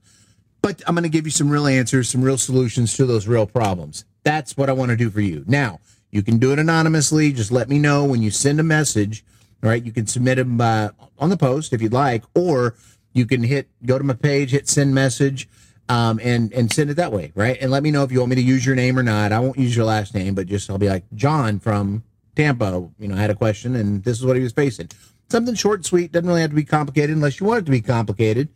But 0.66 0.82
I'm 0.84 0.96
going 0.96 1.04
to 1.04 1.08
give 1.08 1.26
you 1.26 1.30
some 1.30 1.48
real 1.48 1.68
answers, 1.68 2.08
some 2.08 2.22
real 2.22 2.36
solutions 2.36 2.96
to 2.96 3.06
those 3.06 3.28
real 3.28 3.46
problems. 3.46 4.04
That's 4.24 4.56
what 4.56 4.68
I 4.68 4.72
want 4.72 4.90
to 4.90 4.96
do 4.96 5.10
for 5.10 5.20
you. 5.20 5.44
Now, 5.46 5.78
you 6.10 6.24
can 6.24 6.38
do 6.38 6.50
it 6.52 6.58
anonymously. 6.58 7.30
Just 7.30 7.52
let 7.52 7.68
me 7.68 7.78
know 7.78 8.04
when 8.04 8.20
you 8.20 8.32
send 8.32 8.58
a 8.58 8.64
message. 8.64 9.24
Right. 9.62 9.80
You 9.80 9.92
can 9.92 10.08
submit 10.08 10.38
them 10.38 10.60
uh, 10.60 10.88
on 11.20 11.30
the 11.30 11.36
post 11.36 11.72
if 11.72 11.80
you'd 11.80 11.92
like, 11.92 12.24
or 12.34 12.74
you 13.12 13.26
can 13.26 13.44
hit, 13.44 13.68
go 13.84 13.96
to 13.96 14.02
my 14.02 14.14
page, 14.14 14.50
hit 14.50 14.68
send 14.68 14.92
message 14.92 15.48
um, 15.88 16.18
and 16.20 16.52
and 16.52 16.72
send 16.72 16.90
it 16.90 16.94
that 16.94 17.12
way, 17.12 17.30
right? 17.36 17.56
And 17.60 17.70
let 17.70 17.84
me 17.84 17.92
know 17.92 18.02
if 18.02 18.10
you 18.10 18.18
want 18.18 18.30
me 18.30 18.36
to 18.36 18.42
use 18.42 18.66
your 18.66 18.74
name 18.74 18.98
or 18.98 19.04
not. 19.04 19.30
I 19.30 19.38
won't 19.38 19.58
use 19.58 19.76
your 19.76 19.84
last 19.84 20.16
name, 20.16 20.34
but 20.34 20.48
just 20.48 20.68
I'll 20.68 20.78
be 20.78 20.88
like 20.88 21.04
John 21.14 21.60
from 21.60 22.02
Tampa. 22.34 22.90
You 22.98 23.06
know, 23.06 23.14
I 23.14 23.20
had 23.20 23.30
a 23.30 23.36
question, 23.36 23.76
and 23.76 24.02
this 24.02 24.18
is 24.18 24.26
what 24.26 24.34
he 24.34 24.42
was 24.42 24.52
facing. 24.52 24.88
Something 25.30 25.54
short 25.54 25.78
and 25.78 25.86
sweet 25.86 26.10
doesn't 26.10 26.28
really 26.28 26.40
have 26.40 26.50
to 26.50 26.56
be 26.56 26.64
complicated 26.64 27.14
unless 27.14 27.38
you 27.38 27.46
want 27.46 27.60
it 27.60 27.66
to 27.66 27.70
be 27.70 27.82
complicated. 27.82 28.48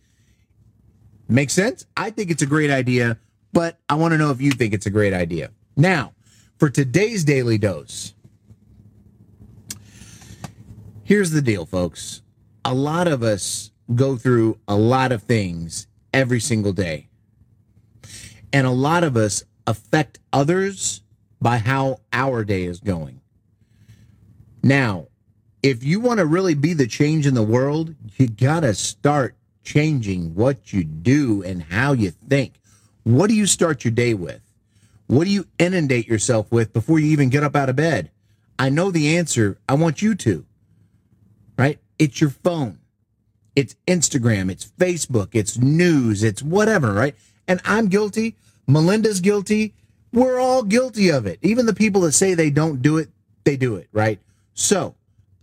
Makes 1.30 1.52
sense? 1.52 1.86
I 1.96 2.10
think 2.10 2.32
it's 2.32 2.42
a 2.42 2.46
great 2.46 2.70
idea, 2.70 3.16
but 3.52 3.78
I 3.88 3.94
want 3.94 4.12
to 4.12 4.18
know 4.18 4.32
if 4.32 4.40
you 4.40 4.50
think 4.50 4.74
it's 4.74 4.86
a 4.86 4.90
great 4.90 5.14
idea. 5.14 5.52
Now, 5.76 6.12
for 6.58 6.68
today's 6.68 7.22
daily 7.22 7.56
dose, 7.56 8.14
here's 11.04 11.30
the 11.30 11.40
deal, 11.40 11.66
folks. 11.66 12.22
A 12.64 12.74
lot 12.74 13.06
of 13.06 13.22
us 13.22 13.70
go 13.94 14.16
through 14.16 14.58
a 14.66 14.74
lot 14.74 15.12
of 15.12 15.22
things 15.22 15.86
every 16.12 16.40
single 16.40 16.72
day. 16.72 17.08
And 18.52 18.66
a 18.66 18.72
lot 18.72 19.04
of 19.04 19.16
us 19.16 19.44
affect 19.68 20.18
others 20.32 21.02
by 21.40 21.58
how 21.58 22.00
our 22.12 22.44
day 22.44 22.64
is 22.64 22.80
going. 22.80 23.20
Now, 24.64 25.06
if 25.62 25.84
you 25.84 26.00
want 26.00 26.18
to 26.18 26.26
really 26.26 26.54
be 26.54 26.72
the 26.72 26.88
change 26.88 27.24
in 27.24 27.34
the 27.34 27.42
world, 27.42 27.94
you 28.16 28.26
got 28.26 28.60
to 28.60 28.74
start 28.74 29.36
changing 29.62 30.34
what 30.34 30.72
you 30.72 30.84
do 30.84 31.42
and 31.42 31.62
how 31.62 31.92
you 31.92 32.10
think. 32.10 32.54
What 33.04 33.28
do 33.28 33.34
you 33.34 33.46
start 33.46 33.84
your 33.84 33.92
day 33.92 34.14
with? 34.14 34.40
What 35.06 35.24
do 35.24 35.30
you 35.30 35.46
inundate 35.58 36.06
yourself 36.06 36.50
with 36.52 36.72
before 36.72 36.98
you 36.98 37.06
even 37.10 37.28
get 37.28 37.42
up 37.42 37.56
out 37.56 37.68
of 37.68 37.76
bed? 37.76 38.10
I 38.58 38.68
know 38.68 38.90
the 38.90 39.16
answer. 39.16 39.58
I 39.68 39.74
want 39.74 40.02
you 40.02 40.14
to. 40.16 40.44
Right? 41.58 41.78
It's 41.98 42.20
your 42.20 42.30
phone. 42.30 42.80
It's 43.56 43.74
Instagram, 43.86 44.50
it's 44.50 44.66
Facebook, 44.78 45.30
it's 45.32 45.58
news, 45.58 46.22
it's 46.22 46.42
whatever, 46.42 46.92
right? 46.92 47.14
And 47.48 47.60
I'm 47.64 47.88
guilty. 47.88 48.36
Melinda's 48.66 49.20
guilty. 49.20 49.74
We're 50.12 50.38
all 50.40 50.62
guilty 50.62 51.10
of 51.10 51.26
it. 51.26 51.38
Even 51.42 51.66
the 51.66 51.74
people 51.74 52.02
that 52.02 52.12
say 52.12 52.34
they 52.34 52.50
don't 52.50 52.80
do 52.80 52.96
it, 52.98 53.10
they 53.44 53.56
do 53.56 53.76
it, 53.76 53.88
right? 53.92 54.20
So 54.54 54.94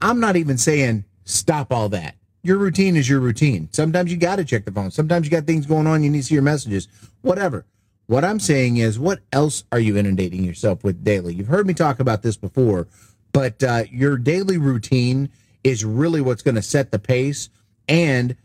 I'm 0.02 0.20
not 0.20 0.36
even 0.36 0.58
saying 0.58 1.06
stop 1.26 1.72
all 1.72 1.90
that. 1.90 2.16
Your 2.48 2.58
routine 2.58 2.96
is 2.96 3.10
your 3.10 3.20
routine. 3.20 3.68
Sometimes 3.74 4.10
you 4.10 4.16
got 4.16 4.38
to 4.38 4.46
check 4.46 4.64
the 4.64 4.72
phone. 4.72 4.90
Sometimes 4.90 5.26
you 5.26 5.32
got 5.32 5.46
things 5.46 5.66
going 5.66 5.86
on. 5.86 6.02
You 6.02 6.10
need 6.10 6.20
to 6.20 6.24
see 6.24 6.36
your 6.36 6.44
messages, 6.44 6.88
whatever. 7.22 7.66
What 8.06 8.24
I'm 8.24 8.40
saying 8.40 8.78
is, 8.78 8.98
what 8.98 9.20
else 9.34 9.66
are 9.74 9.82
you 9.82 9.98
inundating 9.98 10.46
yourself 10.46 10.82
with 10.82 11.04
daily? 11.04 11.34
You've 11.34 11.50
heard 11.50 11.68
me 11.68 11.74
talk 11.74 12.00
about 12.00 12.22
this 12.22 12.38
before, 12.38 12.88
but 13.34 13.62
uh, 13.62 13.84
your 13.92 14.16
daily 14.18 14.58
routine 14.58 15.30
is 15.66 15.84
really 15.84 16.22
what's 16.22 16.42
going 16.42 16.56
to 16.56 16.62
set 16.62 16.92
the 16.92 17.00
pace 17.00 17.50
and 17.90 18.38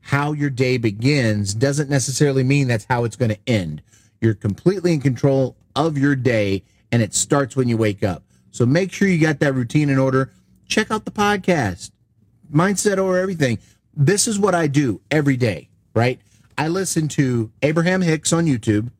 how 0.00 0.32
your 0.32 0.48
day 0.48 0.78
begins 0.78 1.52
doesn't 1.52 1.90
necessarily 1.90 2.42
mean 2.42 2.66
that's 2.66 2.86
how 2.88 3.04
it's 3.04 3.16
going 3.16 3.32
to 3.32 3.38
end. 3.46 3.82
You're 4.22 4.32
completely 4.32 4.94
in 4.94 5.02
control 5.02 5.54
of 5.76 5.98
your 5.98 6.16
day 6.16 6.62
and 6.90 7.02
it 7.02 7.12
starts 7.12 7.56
when 7.56 7.68
you 7.68 7.76
wake 7.76 8.02
up. 8.02 8.22
So 8.52 8.64
make 8.64 8.90
sure 8.90 9.06
you 9.06 9.20
got 9.20 9.38
that 9.40 9.52
routine 9.52 9.90
in 9.90 9.98
order. 9.98 10.32
Check 10.66 10.90
out 10.90 11.04
the 11.04 11.10
podcast, 11.10 11.90
mindset 12.52 12.98
over 12.98 13.18
everything. 13.18 13.58
This 13.94 14.28
is 14.28 14.38
what 14.38 14.54
I 14.54 14.66
do 14.66 15.00
every 15.10 15.36
day, 15.36 15.68
right? 15.94 16.20
I 16.56 16.68
listen 16.68 17.08
to 17.08 17.50
Abraham 17.62 18.02
Hicks 18.02 18.32
on 18.32 18.46
YouTube, 18.46 18.90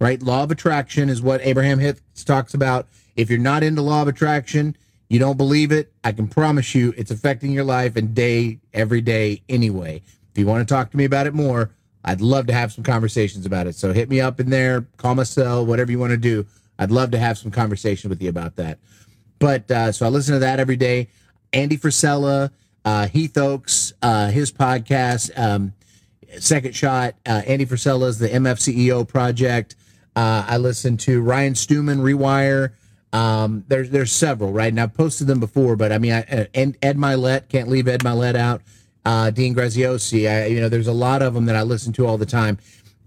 right? 0.00 0.22
Law 0.22 0.44
of 0.44 0.50
attraction 0.50 1.08
is 1.08 1.20
what 1.20 1.40
Abraham 1.42 1.78
Hicks 1.78 2.24
talks 2.24 2.54
about. 2.54 2.88
If 3.16 3.30
you're 3.30 3.38
not 3.38 3.62
into 3.62 3.82
law 3.82 4.02
of 4.02 4.08
attraction, 4.08 4.76
you 5.08 5.18
don't 5.18 5.36
believe 5.36 5.70
it? 5.72 5.92
I 6.02 6.12
can 6.12 6.28
promise 6.28 6.74
you 6.74 6.94
it's 6.96 7.10
affecting 7.10 7.52
your 7.52 7.64
life 7.64 7.96
and 7.96 8.14
day 8.14 8.60
every 8.72 9.00
day 9.00 9.42
anyway. 9.48 10.02
If 10.32 10.38
you 10.38 10.46
want 10.46 10.66
to 10.66 10.74
talk 10.74 10.90
to 10.90 10.96
me 10.96 11.04
about 11.04 11.26
it 11.26 11.34
more, 11.34 11.70
I'd 12.04 12.20
love 12.20 12.46
to 12.48 12.52
have 12.52 12.72
some 12.72 12.84
conversations 12.84 13.46
about 13.46 13.66
it. 13.66 13.74
So 13.74 13.92
hit 13.92 14.08
me 14.08 14.20
up 14.20 14.40
in 14.40 14.50
there, 14.50 14.86
call 14.96 15.14
my 15.14 15.22
cell, 15.22 15.64
whatever 15.64 15.90
you 15.90 15.98
want 15.98 16.10
to 16.10 16.16
do. 16.16 16.46
I'd 16.78 16.90
love 16.90 17.10
to 17.12 17.18
have 17.18 17.38
some 17.38 17.50
conversation 17.50 18.10
with 18.10 18.20
you 18.20 18.28
about 18.28 18.56
that. 18.56 18.78
But 19.38 19.70
uh, 19.70 19.92
so 19.92 20.06
I 20.06 20.08
listen 20.08 20.34
to 20.34 20.40
that 20.40 20.60
every 20.60 20.76
day. 20.76 21.08
Andy 21.52 21.76
Frisella, 21.76 22.50
uh, 22.84 23.08
Heath 23.08 23.36
Oaks, 23.36 23.92
uh, 24.02 24.30
his 24.30 24.52
podcast, 24.52 25.36
um, 25.38 25.72
Second 26.38 26.74
Shot. 26.74 27.14
Uh, 27.26 27.42
Andy 27.46 27.64
Frisella's 27.64 28.18
the 28.18 28.28
MFCEO 28.28 29.06
project. 29.06 29.76
Uh, 30.16 30.44
I 30.46 30.56
listen 30.58 30.96
to 30.98 31.20
Ryan 31.22 31.54
Stewman, 31.54 31.98
Rewire. 31.98 32.72
Um, 33.12 33.64
there's 33.68 33.90
there's 33.90 34.12
several 34.12 34.52
right, 34.52 34.68
and 34.72 34.80
I've 34.80 34.94
posted 34.94 35.28
them 35.28 35.38
before, 35.38 35.76
but 35.76 35.92
I 35.92 35.98
mean, 35.98 36.12
I, 36.12 36.22
uh, 36.22 36.44
Ed, 36.52 36.96
Mylett 36.96 37.48
can't 37.48 37.68
leave 37.68 37.86
Ed 37.86 38.00
Mylett 38.00 38.34
out. 38.34 38.62
Uh, 39.04 39.30
Dean 39.30 39.54
Graziosi, 39.54 40.28
I, 40.28 40.46
you 40.46 40.60
know, 40.60 40.68
there's 40.68 40.88
a 40.88 40.92
lot 40.92 41.22
of 41.22 41.34
them 41.34 41.46
that 41.46 41.54
I 41.54 41.62
listen 41.62 41.92
to 41.94 42.06
all 42.06 42.18
the 42.18 42.26
time, 42.26 42.58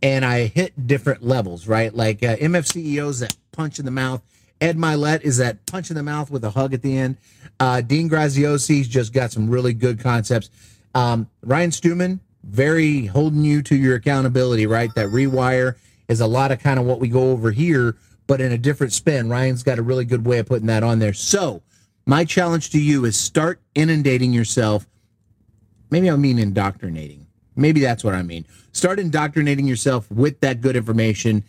and 0.02 0.24
I 0.24 0.46
hit 0.46 0.88
different 0.88 1.24
levels, 1.24 1.68
right? 1.68 1.94
Like 1.94 2.24
uh, 2.24 2.38
MFCEO's 2.38 3.20
that 3.20 3.36
punch 3.52 3.80
in 3.80 3.86
the 3.86 3.92
mouth. 3.92 4.22
Ed 4.60 4.78
Mylett 4.78 5.22
is 5.22 5.38
that 5.38 5.66
punch 5.66 5.90
in 5.90 5.96
the 5.96 6.04
mouth 6.04 6.32
with 6.32 6.44
a 6.44 6.50
hug 6.50 6.74
at 6.74 6.82
the 6.82 6.98
end. 6.98 7.18
Uh, 7.60 7.82
Dean 7.82 8.10
Graziosi's 8.10 8.88
just 8.88 9.14
got 9.14 9.32
some 9.32 9.50
really 9.50 9.74
good 9.74 10.00
concepts. 10.00 10.50
Um, 10.96 11.30
Ryan 11.44 11.72
Stewman, 11.72 12.20
very 12.44 13.06
holding 13.06 13.44
you 13.44 13.62
to 13.64 13.76
your 13.76 13.96
accountability, 13.96 14.66
right? 14.66 14.94
That 14.96 15.08
rewire 15.08 15.76
is 16.08 16.22
a 16.22 16.28
lot 16.28 16.52
of 16.52 16.60
kind 16.60 16.80
of 16.80 16.86
what 16.86 17.00
we 17.00 17.08
go 17.08 17.32
over 17.32 17.52
here 17.52 17.98
but 18.28 18.42
in 18.42 18.52
a 18.52 18.58
different 18.58 18.94
spin. 18.94 19.30
Ryan's 19.30 19.64
got 19.64 19.80
a 19.80 19.82
really 19.82 20.06
good 20.06 20.26
way 20.26 20.38
of 20.40 20.46
putting 20.46 20.68
that 20.68 20.84
on 20.84 21.00
there. 21.00 21.14
So, 21.14 21.64
my 22.06 22.26
challenge 22.26 22.70
to 22.72 22.82
you 22.82 23.06
is 23.06 23.18
start 23.18 23.62
inundating 23.74 24.34
yourself. 24.34 24.86
Maybe 25.90 26.10
I 26.12 26.16
mean 26.16 26.38
indoctrinating. 26.38 27.26
Maybe 27.56 27.80
that's 27.80 28.04
what 28.04 28.14
I 28.14 28.22
mean. 28.22 28.46
Start 28.72 29.00
indoctrinating 29.00 29.66
yourself 29.66 30.10
with 30.12 30.40
that 30.42 30.62
good 30.62 30.76
information 30.76 31.44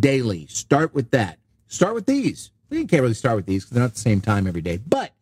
daily. 0.00 0.46
Start 0.46 0.92
with 0.92 1.10
that. 1.12 1.38
Start 1.74 1.94
with 1.94 2.06
these. 2.06 2.50
You 2.70 2.86
can't 2.86 3.02
really 3.02 3.14
start 3.14 3.36
with 3.36 3.46
these 3.46 3.64
because 3.64 3.74
they're 3.74 3.82
not 3.82 3.94
the 3.94 4.00
same 4.00 4.20
time 4.20 4.46
every 4.46 4.62
day. 4.62 4.78
But 4.78 5.12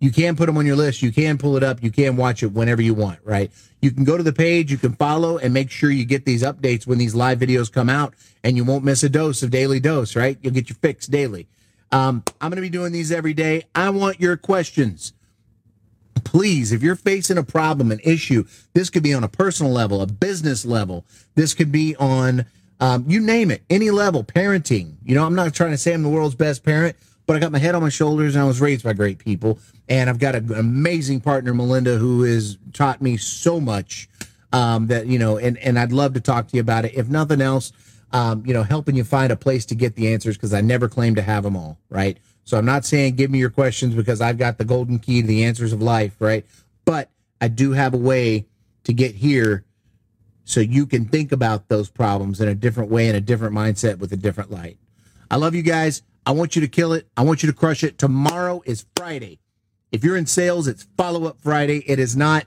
you 0.00 0.10
can 0.10 0.36
put 0.36 0.46
them 0.46 0.58
on 0.58 0.66
your 0.66 0.76
list. 0.76 1.02
You 1.02 1.12
can 1.12 1.38
pull 1.38 1.56
it 1.56 1.62
up. 1.62 1.82
You 1.82 1.90
can 1.90 2.16
watch 2.16 2.42
it 2.42 2.52
whenever 2.52 2.82
you 2.82 2.94
want, 2.94 3.20
right? 3.24 3.50
You 3.80 3.90
can 3.90 4.04
go 4.04 4.16
to 4.16 4.22
the 4.22 4.32
page, 4.32 4.70
you 4.70 4.78
can 4.78 4.94
follow 4.94 5.38
and 5.38 5.54
make 5.54 5.70
sure 5.70 5.90
you 5.90 6.04
get 6.04 6.24
these 6.24 6.42
updates 6.42 6.86
when 6.86 6.98
these 6.98 7.14
live 7.14 7.38
videos 7.38 7.70
come 7.70 7.88
out 7.88 8.14
and 8.42 8.56
you 8.56 8.64
won't 8.64 8.82
miss 8.82 9.02
a 9.02 9.08
dose 9.08 9.42
of 9.42 9.50
daily 9.50 9.78
dose, 9.78 10.16
right? 10.16 10.36
You'll 10.42 10.54
get 10.54 10.68
your 10.68 10.76
fix 10.76 11.06
daily. 11.06 11.46
Um, 11.92 12.24
I'm 12.40 12.50
going 12.50 12.56
to 12.56 12.62
be 12.62 12.70
doing 12.70 12.92
these 12.92 13.12
every 13.12 13.34
day. 13.34 13.64
I 13.74 13.90
want 13.90 14.20
your 14.20 14.36
questions. 14.36 15.12
Please, 16.24 16.72
if 16.72 16.82
you're 16.82 16.96
facing 16.96 17.38
a 17.38 17.44
problem, 17.44 17.92
an 17.92 18.00
issue, 18.02 18.44
this 18.72 18.90
could 18.90 19.02
be 19.02 19.14
on 19.14 19.22
a 19.22 19.28
personal 19.28 19.70
level, 19.70 20.00
a 20.00 20.06
business 20.06 20.64
level. 20.64 21.04
This 21.34 21.54
could 21.54 21.70
be 21.70 21.94
on, 21.96 22.46
um, 22.80 23.04
you 23.08 23.20
name 23.20 23.50
it, 23.50 23.62
any 23.70 23.90
level, 23.90 24.24
parenting. 24.24 24.94
You 25.04 25.14
know, 25.14 25.24
I'm 25.24 25.34
not 25.34 25.54
trying 25.54 25.70
to 25.70 25.78
say 25.78 25.92
I'm 25.92 26.02
the 26.02 26.08
world's 26.08 26.34
best 26.34 26.64
parent, 26.64 26.96
but 27.26 27.36
I 27.36 27.38
got 27.38 27.52
my 27.52 27.58
head 27.58 27.74
on 27.74 27.82
my 27.82 27.88
shoulders 27.88 28.34
and 28.34 28.42
I 28.42 28.46
was 28.46 28.60
raised 28.60 28.84
by 28.84 28.92
great 28.92 29.18
people. 29.18 29.58
And 29.88 30.10
I've 30.10 30.18
got 30.18 30.34
an 30.34 30.52
amazing 30.52 31.20
partner, 31.20 31.54
Melinda, 31.54 31.98
who 31.98 32.22
has 32.22 32.58
taught 32.72 33.00
me 33.00 33.16
so 33.16 33.60
much 33.60 34.08
um, 34.52 34.88
that, 34.88 35.06
you 35.06 35.18
know, 35.18 35.38
and, 35.38 35.58
and 35.58 35.78
I'd 35.78 35.92
love 35.92 36.14
to 36.14 36.20
talk 36.20 36.48
to 36.48 36.56
you 36.56 36.60
about 36.60 36.84
it. 36.84 36.94
If 36.94 37.08
nothing 37.08 37.40
else, 37.40 37.72
um, 38.12 38.44
you 38.46 38.54
know, 38.54 38.62
helping 38.62 38.94
you 38.94 39.04
find 39.04 39.32
a 39.32 39.36
place 39.36 39.66
to 39.66 39.74
get 39.74 39.96
the 39.96 40.12
answers 40.12 40.36
because 40.36 40.54
I 40.54 40.60
never 40.60 40.88
claim 40.88 41.14
to 41.16 41.22
have 41.22 41.42
them 41.42 41.56
all, 41.56 41.78
right? 41.88 42.18
So 42.44 42.58
I'm 42.58 42.64
not 42.64 42.84
saying 42.84 43.16
give 43.16 43.30
me 43.30 43.38
your 43.38 43.50
questions 43.50 43.94
because 43.94 44.20
I've 44.20 44.38
got 44.38 44.58
the 44.58 44.64
golden 44.64 44.98
key 44.98 45.22
to 45.22 45.26
the 45.26 45.44
answers 45.44 45.72
of 45.72 45.82
life, 45.82 46.14
right? 46.18 46.46
But 46.84 47.10
I 47.40 47.48
do 47.48 47.72
have 47.72 47.94
a 47.94 47.98
way 47.98 48.46
to 48.84 48.92
get 48.92 49.14
here 49.14 49.64
so 50.44 50.60
you 50.60 50.86
can 50.86 51.06
think 51.06 51.32
about 51.32 51.68
those 51.68 51.88
problems 51.88 52.40
in 52.40 52.48
a 52.48 52.54
different 52.54 52.90
way, 52.90 53.08
in 53.08 53.14
a 53.14 53.20
different 53.20 53.54
mindset 53.54 53.98
with 53.98 54.12
a 54.12 54.16
different 54.16 54.50
light. 54.50 54.78
I 55.30 55.36
love 55.36 55.54
you 55.54 55.62
guys. 55.62 56.02
I 56.26 56.30
want 56.32 56.54
you 56.54 56.62
to 56.62 56.68
kill 56.68 56.92
it. 56.92 57.08
I 57.16 57.22
want 57.22 57.42
you 57.42 57.50
to 57.50 57.56
crush 57.56 57.82
it. 57.82 57.98
Tomorrow 57.98 58.62
is 58.64 58.86
Friday. 58.96 59.40
If 59.92 60.04
you're 60.04 60.16
in 60.16 60.26
sales, 60.26 60.66
it's 60.66 60.86
follow 60.96 61.26
up 61.26 61.38
Friday. 61.40 61.84
It 61.86 61.98
is 61.98 62.16
not, 62.16 62.46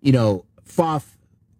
you 0.00 0.12
know, 0.12 0.44
FOF, 0.64 1.16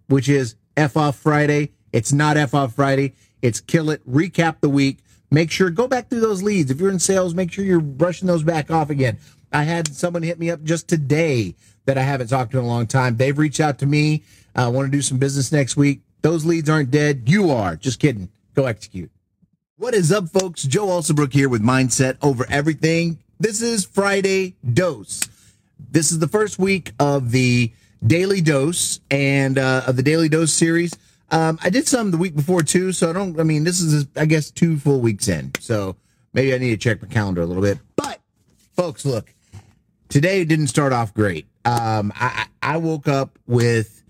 which 0.09 0.29
is 0.29 0.57
F 0.77 0.97
off 0.97 1.17
Friday. 1.17 1.73
It's 1.93 2.13
not 2.13 2.37
F 2.37 2.55
off 2.55 2.75
Friday. 2.75 3.15
It's 3.43 3.61
kill 3.61 3.91
it, 3.91 4.07
recap 4.09 4.61
the 4.61 4.69
week. 4.69 4.99
Make 5.31 5.51
sure, 5.51 5.71
go 5.71 5.89
back 5.89 6.09
through 6.09 6.21
those 6.21 6.43
leads. 6.43 6.71
If 6.71 6.81
you're 6.81 6.91
in 6.91 6.99
sales, 6.99 7.35
make 7.35 7.51
sure 7.51 7.65
you're 7.65 7.81
brushing 7.81 8.29
those 8.29 8.43
back 8.43 8.71
off 8.71 8.91
again. 8.91 9.19
I 9.53 9.65
had 9.65 9.95
someone 9.95 10.23
hit 10.23 10.39
me 10.39 10.51
up 10.51 10.63
just 10.63 10.89
today 10.89 11.55
that 11.87 11.99
I 11.99 12.03
haven't 12.03 12.29
talked 12.29 12.53
to 12.53 12.59
in 12.59 12.65
a 12.65 12.69
long 12.69 12.87
time. 12.87 13.17
They've 13.17 13.37
reached 13.37 13.61
out 13.61 13.79
to 13.79 13.87
me. 13.87 14.23
I 14.57 14.69
want 14.69 14.87
to 14.87 14.91
do 14.91 15.03
some 15.03 15.19
business 15.19 15.53
next 15.53 15.77
week. 15.77 16.01
Those 16.23 16.47
leads 16.47 16.71
aren't 16.71 16.91
dead. 16.91 17.25
You 17.27 17.51
are. 17.51 17.77
Just 17.77 18.01
kidding. 18.01 18.31
Go 18.55 18.65
execute. 18.65 19.11
What 19.77 19.93
is 19.95 20.11
up, 20.11 20.31
folks? 20.31 20.63
Joe 20.63 20.87
Alsobrook 20.87 21.35
here 21.35 21.51
with 21.51 21.63
Mindset 21.63 22.17
Over 22.23 22.47
Everything. 22.49 23.19
This 23.39 23.61
is 23.61 23.85
Friday 23.85 24.57
Dose. 24.73 25.29
This 25.91 26.11
is 26.11 26.19
the 26.19 26.29
first 26.29 26.59
week 26.59 26.93
of 26.99 27.33
the 27.33 27.71
Daily 28.05 28.41
Dose 28.41 29.01
and 29.11 29.59
uh, 29.59 29.83
of 29.87 29.97
the 29.97 30.03
Daily 30.03 30.31
Dose 30.31 30.55
series. 30.55 30.95
Um, 31.31 31.59
I 31.63 31.69
did 31.69 31.87
some 31.87 32.11
the 32.11 32.17
week 32.17 32.35
before 32.35 32.63
too, 32.63 32.93
so 32.93 33.11
I 33.11 33.13
don't. 33.13 33.39
I 33.39 33.43
mean, 33.43 33.65
this 33.65 33.83
is 33.83 34.07
I 34.17 34.25
guess 34.25 34.51
two 34.51 34.79
full 34.79 35.01
weeks 35.01 35.29
in, 35.29 35.53
so 35.61 35.97
maybe 36.33 36.55
I 36.55 36.59
need 36.59 36.71
to 36.71 36.77
check 36.79 37.03
my 37.03 37.09
calendar 37.09 37.43
a 37.43 37.47
little 37.47 37.63
bit. 37.63 37.79
But 37.97 38.21
folks, 38.75 39.05
look, 39.05 39.35
today 40.09 40.45
didn't 40.45 40.69
start 40.69 40.95
off 40.95 41.13
great. 41.13 41.47
Um, 41.67 42.11
I 42.17 42.47
I 42.63 42.79
woke 42.79 43.07
up 43.09 43.39
with 43.47 44.03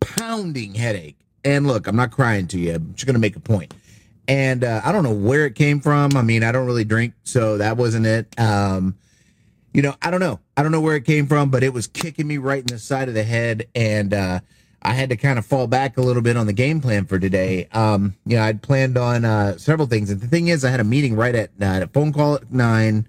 pounding 0.00 0.74
headache, 0.74 1.18
and 1.44 1.66
look, 1.66 1.86
I'm 1.86 1.96
not 1.96 2.10
crying 2.10 2.46
to 2.48 2.58
you. 2.58 2.74
I'm 2.74 2.94
just 2.94 3.06
gonna 3.06 3.18
make 3.18 3.36
a 3.36 3.40
point. 3.40 3.74
And 4.26 4.62
uh, 4.62 4.82
I 4.84 4.92
don't 4.92 5.04
know 5.04 5.14
where 5.14 5.46
it 5.46 5.54
came 5.54 5.80
from. 5.80 6.16
I 6.16 6.22
mean, 6.22 6.44
I 6.44 6.52
don't 6.52 6.66
really 6.66 6.84
drink, 6.84 7.14
so 7.24 7.58
that 7.58 7.76
wasn't 7.78 8.06
it. 8.06 8.38
Um, 8.38 8.96
you 9.72 9.82
know, 9.82 9.94
I 10.02 10.10
don't 10.10 10.20
know. 10.20 10.40
I 10.56 10.62
don't 10.62 10.72
know 10.72 10.80
where 10.80 10.96
it 10.96 11.04
came 11.04 11.26
from, 11.26 11.50
but 11.50 11.62
it 11.62 11.72
was 11.72 11.86
kicking 11.86 12.26
me 12.26 12.36
right 12.38 12.60
in 12.60 12.66
the 12.66 12.78
side 12.78 13.08
of 13.08 13.14
the 13.14 13.22
head, 13.22 13.68
and 13.74 14.12
uh, 14.12 14.40
I 14.82 14.94
had 14.94 15.10
to 15.10 15.16
kind 15.16 15.38
of 15.38 15.46
fall 15.46 15.66
back 15.66 15.96
a 15.96 16.00
little 16.00 16.22
bit 16.22 16.36
on 16.36 16.46
the 16.46 16.52
game 16.52 16.80
plan 16.80 17.06
for 17.06 17.18
today. 17.18 17.68
Um, 17.72 18.14
you 18.26 18.36
know, 18.36 18.42
I'd 18.42 18.62
planned 18.62 18.96
on 18.96 19.24
uh, 19.24 19.58
several 19.58 19.88
things, 19.88 20.10
and 20.10 20.20
the 20.20 20.28
thing 20.28 20.48
is, 20.48 20.64
I 20.64 20.70
had 20.70 20.80
a 20.80 20.84
meeting 20.84 21.16
right 21.16 21.34
at 21.34 21.50
uh, 21.60 21.80
a 21.82 21.86
phone 21.88 22.12
call 22.12 22.36
at 22.36 22.50
nine. 22.52 23.08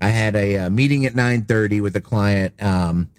I 0.00 0.08
had 0.08 0.36
a, 0.36 0.54
a 0.54 0.66
uh, 0.66 0.70
meeting 0.70 1.06
at 1.06 1.14
nine 1.14 1.44
thirty 1.44 1.80
with 1.80 1.96
a 1.96 2.00
client, 2.00 2.54
um, 2.62 3.10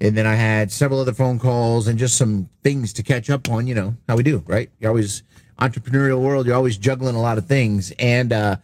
and 0.00 0.16
then 0.16 0.26
I 0.26 0.34
had 0.34 0.72
several 0.72 1.00
other 1.00 1.12
phone 1.12 1.38
calls 1.38 1.86
and 1.86 1.98
just 1.98 2.16
some 2.16 2.48
things 2.62 2.92
to 2.94 3.02
catch 3.02 3.28
up 3.28 3.48
on. 3.50 3.66
You 3.66 3.74
know 3.74 3.96
how 4.08 4.16
we 4.16 4.22
do, 4.22 4.42
right? 4.46 4.70
You're 4.78 4.90
always 4.90 5.22
entrepreneurial 5.58 6.20
world. 6.20 6.46
You're 6.46 6.56
always 6.56 6.78
juggling 6.78 7.14
a 7.14 7.20
lot 7.20 7.38
of 7.38 7.46
things, 7.46 7.92
and 7.98 8.32
uh, 8.32 8.56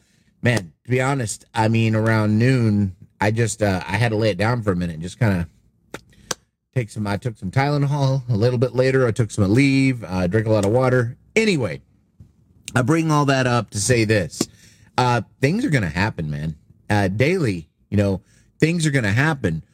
man, 0.43 0.73
to 0.85 0.91
be 0.91 1.01
honest, 1.01 1.45
I 1.55 1.69
mean, 1.69 1.95
around 1.95 2.39
noon, 2.39 2.97
I 3.21 3.31
just 3.31 3.63
uh, 3.63 3.83
I 3.87 3.97
had 3.97 4.11
to 4.11 4.17
lay 4.17 4.31
it 4.31 4.39
down 4.39 4.63
for 4.63 4.73
a 4.73 4.77
minute, 4.77 4.95
and 4.95 5.03
just 5.03 5.19
kind 5.19 5.41
of 5.41 6.01
take 6.75 6.91
some. 6.91 7.07
I 7.07 7.17
took 7.17 7.37
some 7.37 7.51
Tylenol. 7.51 8.29
A 8.29 8.37
little 8.37 8.59
bit 8.59 8.75
later, 8.75 9.07
I 9.07 9.11
took 9.11 9.31
some 9.31 9.45
Aleve. 9.45 10.05
I 10.05 10.25
uh, 10.25 10.27
drank 10.27 10.47
a 10.47 10.53
lot 10.53 10.65
of 10.65 10.73
water. 10.73 11.17
Anyway, 11.35 11.83
I 12.75 12.83
bring 12.83 13.11
all 13.11 13.27
that 13.27 13.47
up 13.47 13.71
to 13.71 13.81
say 13.81 14.05
this: 14.05 14.41
uh, 14.97 15.23
things 15.41 15.65
are 15.65 15.71
going 15.71 15.85
to 15.85 15.91
happen, 15.91 16.31
man. 16.31 16.57
Uh, 16.89 17.09
daily, 17.09 17.69
you 17.91 17.97
know, 17.97 18.23
things 18.59 18.87
are 18.87 18.91
going 18.91 19.05
to 19.05 19.13
happen. 19.13 19.65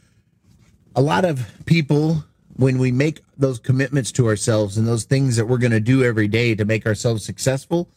A 0.94 1.02
lot 1.02 1.24
of 1.24 1.46
people, 1.64 2.24
when 2.56 2.78
we 2.78 2.92
make 2.92 3.20
those 3.36 3.58
commitments 3.58 4.12
to 4.12 4.26
ourselves 4.26 4.76
and 4.76 4.86
those 4.86 5.04
things 5.04 5.36
that 5.36 5.46
we're 5.46 5.58
going 5.58 5.72
to 5.72 5.80
do 5.80 6.04
every 6.04 6.28
day 6.28 6.54
to 6.54 6.64
make 6.64 6.86
ourselves 6.86 7.24
successful, 7.24 7.88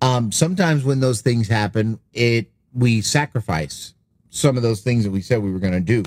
um, 0.00 0.32
sometimes 0.32 0.84
when 0.84 1.00
those 1.00 1.22
things 1.22 1.48
happen, 1.48 1.98
it 2.12 2.50
we 2.74 3.00
sacrifice 3.00 3.94
some 4.30 4.56
of 4.56 4.62
those 4.62 4.80
things 4.80 5.04
that 5.04 5.10
we 5.10 5.20
said 5.20 5.42
we 5.42 5.52
were 5.52 5.58
going 5.58 5.72
to 5.72 5.80
do. 5.80 6.02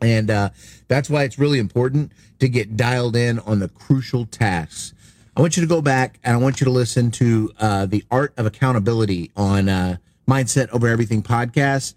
And 0.00 0.30
uh, 0.30 0.50
that's 0.88 1.08
why 1.08 1.24
it's 1.24 1.38
really 1.38 1.58
important 1.58 2.12
to 2.38 2.48
get 2.48 2.76
dialed 2.76 3.16
in 3.16 3.38
on 3.40 3.58
the 3.58 3.68
crucial 3.68 4.26
tasks. 4.26 4.92
I 5.36 5.40
want 5.40 5.56
you 5.56 5.62
to 5.62 5.68
go 5.68 5.82
back 5.82 6.20
and 6.22 6.34
I 6.34 6.38
want 6.38 6.60
you 6.60 6.64
to 6.66 6.70
listen 6.70 7.10
to 7.12 7.52
uh, 7.58 7.86
the 7.86 8.04
Art 8.10 8.32
of 8.36 8.46
Accountability 8.46 9.32
on 9.36 9.68
uh, 9.68 9.96
Mindset 10.28 10.68
Over 10.70 10.88
Everything 10.88 11.22
podcast. 11.22 11.94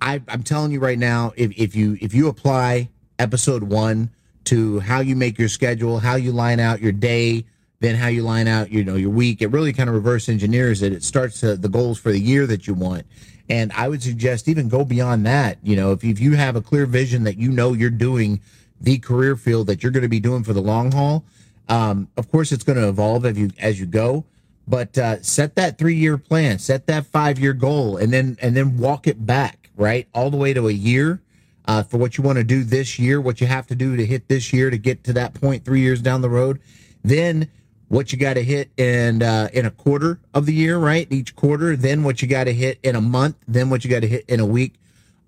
I, 0.00 0.22
I'm 0.28 0.42
telling 0.42 0.72
you 0.72 0.80
right 0.80 0.98
now, 0.98 1.32
if, 1.36 1.52
if 1.58 1.74
you 1.74 1.98
if 2.00 2.14
you 2.14 2.28
apply 2.28 2.90
episode 3.18 3.62
one 3.62 4.10
to 4.44 4.80
how 4.80 5.00
you 5.00 5.16
make 5.16 5.38
your 5.38 5.48
schedule, 5.48 5.98
how 5.98 6.16
you 6.16 6.32
line 6.32 6.60
out 6.60 6.80
your 6.80 6.92
day, 6.92 7.44
then 7.80 7.96
how 7.96 8.08
you 8.08 8.22
line 8.22 8.48
out 8.48 8.70
you 8.70 8.84
know 8.84 8.96
your 8.96 9.10
week, 9.10 9.42
it 9.42 9.48
really 9.48 9.72
kind 9.72 9.88
of 9.88 9.94
reverse 9.94 10.28
engineers 10.28 10.82
it. 10.82 10.92
It 10.92 11.02
starts 11.02 11.42
uh, 11.42 11.56
the 11.58 11.68
goals 11.68 11.98
for 11.98 12.12
the 12.12 12.20
year 12.20 12.46
that 12.46 12.66
you 12.66 12.74
want 12.74 13.06
and 13.48 13.72
I 13.72 13.88
would 13.88 14.02
suggest 14.02 14.48
even 14.48 14.68
go 14.68 14.84
beyond 14.84 15.26
that. 15.26 15.58
You 15.62 15.76
know, 15.76 15.92
if, 15.92 16.04
if 16.04 16.20
you 16.20 16.34
have 16.34 16.56
a 16.56 16.60
clear 16.60 16.86
vision 16.86 17.24
that 17.24 17.38
you 17.38 17.50
know 17.50 17.72
you're 17.72 17.90
doing 17.90 18.40
the 18.80 18.98
career 18.98 19.36
field 19.36 19.68
that 19.68 19.82
you're 19.82 19.92
going 19.92 20.02
to 20.02 20.08
be 20.08 20.20
doing 20.20 20.42
for 20.42 20.52
the 20.52 20.60
long 20.60 20.92
haul, 20.92 21.24
um, 21.68 22.08
of 22.16 22.30
course 22.30 22.52
it's 22.52 22.64
going 22.64 22.78
to 22.78 22.88
evolve 22.88 23.24
as 23.24 23.38
you 23.38 23.50
as 23.58 23.78
you 23.80 23.86
go. 23.86 24.24
But 24.68 24.98
uh, 24.98 25.22
set 25.22 25.54
that 25.56 25.78
three 25.78 25.94
year 25.94 26.18
plan, 26.18 26.58
set 26.58 26.86
that 26.86 27.06
five 27.06 27.38
year 27.38 27.52
goal, 27.52 27.96
and 27.96 28.12
then 28.12 28.36
and 28.42 28.56
then 28.56 28.78
walk 28.78 29.06
it 29.06 29.24
back 29.24 29.65
right 29.76 30.08
all 30.14 30.30
the 30.30 30.36
way 30.36 30.52
to 30.54 30.68
a 30.68 30.72
year 30.72 31.20
uh, 31.66 31.82
for 31.82 31.98
what 31.98 32.16
you 32.16 32.24
want 32.24 32.38
to 32.38 32.44
do 32.44 32.64
this 32.64 32.98
year, 32.98 33.20
what 33.20 33.40
you 33.40 33.46
have 33.46 33.66
to 33.66 33.74
do 33.74 33.96
to 33.96 34.06
hit 34.06 34.28
this 34.28 34.52
year 34.52 34.70
to 34.70 34.78
get 34.78 35.04
to 35.04 35.12
that 35.14 35.34
point 35.34 35.64
three 35.64 35.80
years 35.80 36.00
down 36.00 36.20
the 36.20 36.30
road. 36.30 36.60
Then 37.02 37.50
what 37.88 38.12
you 38.12 38.18
got 38.18 38.34
to 38.34 38.42
hit 38.42 38.70
in 38.76 39.22
uh, 39.22 39.48
in 39.52 39.66
a 39.66 39.70
quarter 39.70 40.20
of 40.34 40.46
the 40.46 40.54
year, 40.54 40.78
right? 40.78 41.06
Each 41.10 41.34
quarter, 41.34 41.76
then 41.76 42.02
what 42.02 42.22
you 42.22 42.28
got 42.28 42.44
to 42.44 42.52
hit 42.52 42.78
in 42.82 42.96
a 42.96 43.00
month, 43.00 43.36
then 43.46 43.70
what 43.70 43.84
you 43.84 43.90
got 43.90 44.00
to 44.00 44.08
hit 44.08 44.24
in 44.28 44.40
a 44.40 44.46
week. 44.46 44.74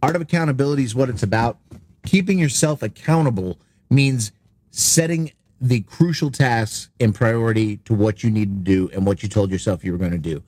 Art 0.03 0.17
of 0.17 0.23
accountability 0.23 0.85
is 0.85 0.95
what 0.95 1.09
it's 1.09 1.23
about. 1.23 1.59
Keeping 2.05 2.39
yourself 2.39 2.83
accountable 2.83 3.59
means 3.91 4.33
setting 4.71 5.33
the 5.61 5.81
crucial 5.83 6.31
tasks 6.31 6.89
in 7.01 7.13
priority 7.13 7.79
to 7.79 7.95
what 7.95 8.23
you 8.23 8.31
need 8.31 8.65
to 8.65 8.71
do 8.71 8.91
and 8.95 9.05
what 9.05 9.23
you 9.23 9.29
told 9.29 9.51
yourself 9.51 9.85
you 9.85 9.91
were 9.91 9.99
going 9.99 10.13
to 10.13 10.19
do. 10.19 10.43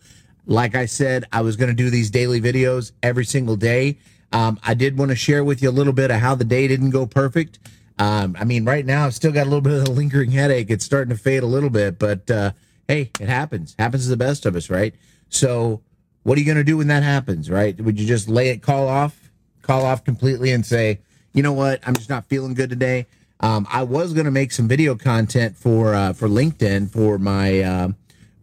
Like 0.50 0.74
I 0.74 0.86
said, 0.86 1.26
I 1.32 1.42
was 1.42 1.54
going 1.54 1.68
to 1.68 1.76
do 1.76 1.90
these 1.90 2.10
daily 2.10 2.40
videos 2.40 2.90
every 3.04 3.24
single 3.24 3.54
day. 3.54 3.98
Um, 4.32 4.58
I 4.64 4.74
did 4.74 4.98
want 4.98 5.12
to 5.12 5.16
share 5.16 5.44
with 5.44 5.62
you 5.62 5.70
a 5.70 5.70
little 5.70 5.92
bit 5.92 6.10
of 6.10 6.16
how 6.16 6.34
the 6.34 6.44
day 6.44 6.66
didn't 6.66 6.90
go 6.90 7.06
perfect. 7.06 7.60
Um, 8.00 8.34
I 8.36 8.42
mean, 8.42 8.64
right 8.64 8.84
now 8.84 9.06
I've 9.06 9.14
still 9.14 9.30
got 9.30 9.42
a 9.42 9.48
little 9.48 9.60
bit 9.60 9.74
of 9.74 9.86
a 9.86 9.90
lingering 9.92 10.32
headache. 10.32 10.68
It's 10.68 10.84
starting 10.84 11.14
to 11.14 11.22
fade 11.22 11.44
a 11.44 11.46
little 11.46 11.70
bit, 11.70 12.00
but 12.00 12.28
uh, 12.28 12.50
hey, 12.88 13.12
it 13.20 13.28
happens. 13.28 13.76
Happens 13.78 14.04
to 14.04 14.10
the 14.10 14.16
best 14.16 14.44
of 14.44 14.56
us, 14.56 14.68
right? 14.68 14.92
So, 15.28 15.82
what 16.24 16.36
are 16.36 16.40
you 16.40 16.46
going 16.46 16.58
to 16.58 16.64
do 16.64 16.78
when 16.78 16.88
that 16.88 17.04
happens, 17.04 17.48
right? 17.48 17.80
Would 17.80 18.00
you 18.00 18.06
just 18.06 18.28
lay 18.28 18.48
it, 18.48 18.60
call 18.60 18.88
off, 18.88 19.30
call 19.62 19.86
off 19.86 20.02
completely, 20.02 20.50
and 20.50 20.66
say, 20.66 20.98
you 21.32 21.44
know 21.44 21.52
what, 21.52 21.80
I'm 21.86 21.94
just 21.94 22.10
not 22.10 22.24
feeling 22.26 22.54
good 22.54 22.70
today. 22.70 23.06
Um, 23.38 23.68
I 23.70 23.84
was 23.84 24.14
going 24.14 24.24
to 24.24 24.32
make 24.32 24.50
some 24.50 24.66
video 24.66 24.96
content 24.96 25.56
for 25.56 25.94
uh, 25.94 26.12
for 26.12 26.26
LinkedIn 26.28 26.90
for 26.90 27.18
my 27.18 27.60
uh, 27.60 27.88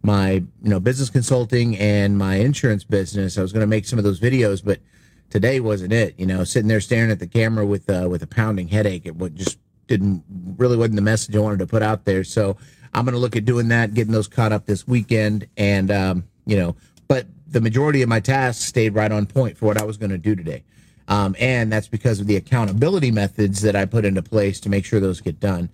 my 0.08 0.30
you 0.32 0.70
know 0.70 0.80
business 0.80 1.10
consulting 1.10 1.76
and 1.76 2.16
my 2.16 2.36
insurance 2.36 2.82
business. 2.82 3.36
I 3.36 3.42
was 3.42 3.52
going 3.52 3.60
to 3.60 3.66
make 3.66 3.84
some 3.84 3.98
of 3.98 4.04
those 4.04 4.18
videos, 4.18 4.64
but 4.64 4.80
today 5.28 5.60
wasn't 5.60 5.92
it. 5.92 6.18
You 6.18 6.24
know, 6.24 6.44
sitting 6.44 6.66
there 6.66 6.80
staring 6.80 7.10
at 7.10 7.18
the 7.18 7.26
camera 7.26 7.66
with 7.66 7.90
uh, 7.90 8.08
with 8.08 8.22
a 8.22 8.26
pounding 8.26 8.68
headache, 8.68 9.04
it 9.04 9.14
just 9.34 9.58
didn't 9.86 10.24
really 10.56 10.78
wasn't 10.78 10.96
the 10.96 11.02
message 11.02 11.36
I 11.36 11.40
wanted 11.40 11.58
to 11.58 11.66
put 11.66 11.82
out 11.82 12.06
there. 12.06 12.24
So 12.24 12.56
I'm 12.94 13.04
going 13.04 13.12
to 13.12 13.20
look 13.20 13.36
at 13.36 13.44
doing 13.44 13.68
that, 13.68 13.92
getting 13.92 14.14
those 14.14 14.28
caught 14.28 14.50
up 14.50 14.64
this 14.64 14.88
weekend, 14.88 15.46
and 15.58 15.90
um, 15.90 16.24
you 16.46 16.56
know, 16.56 16.74
but 17.06 17.26
the 17.46 17.60
majority 17.60 18.00
of 18.00 18.08
my 18.08 18.20
tasks 18.20 18.64
stayed 18.64 18.94
right 18.94 19.12
on 19.12 19.26
point 19.26 19.58
for 19.58 19.66
what 19.66 19.76
I 19.76 19.84
was 19.84 19.98
going 19.98 20.10
to 20.10 20.18
do 20.18 20.34
today. 20.34 20.64
Um, 21.06 21.36
and 21.38 21.70
that's 21.70 21.88
because 21.88 22.18
of 22.20 22.26
the 22.26 22.36
accountability 22.36 23.10
methods 23.10 23.60
that 23.62 23.76
I 23.76 23.84
put 23.84 24.04
into 24.06 24.22
place 24.22 24.58
to 24.60 24.70
make 24.70 24.84
sure 24.86 25.00
those 25.00 25.20
get 25.20 25.38
done. 25.38 25.68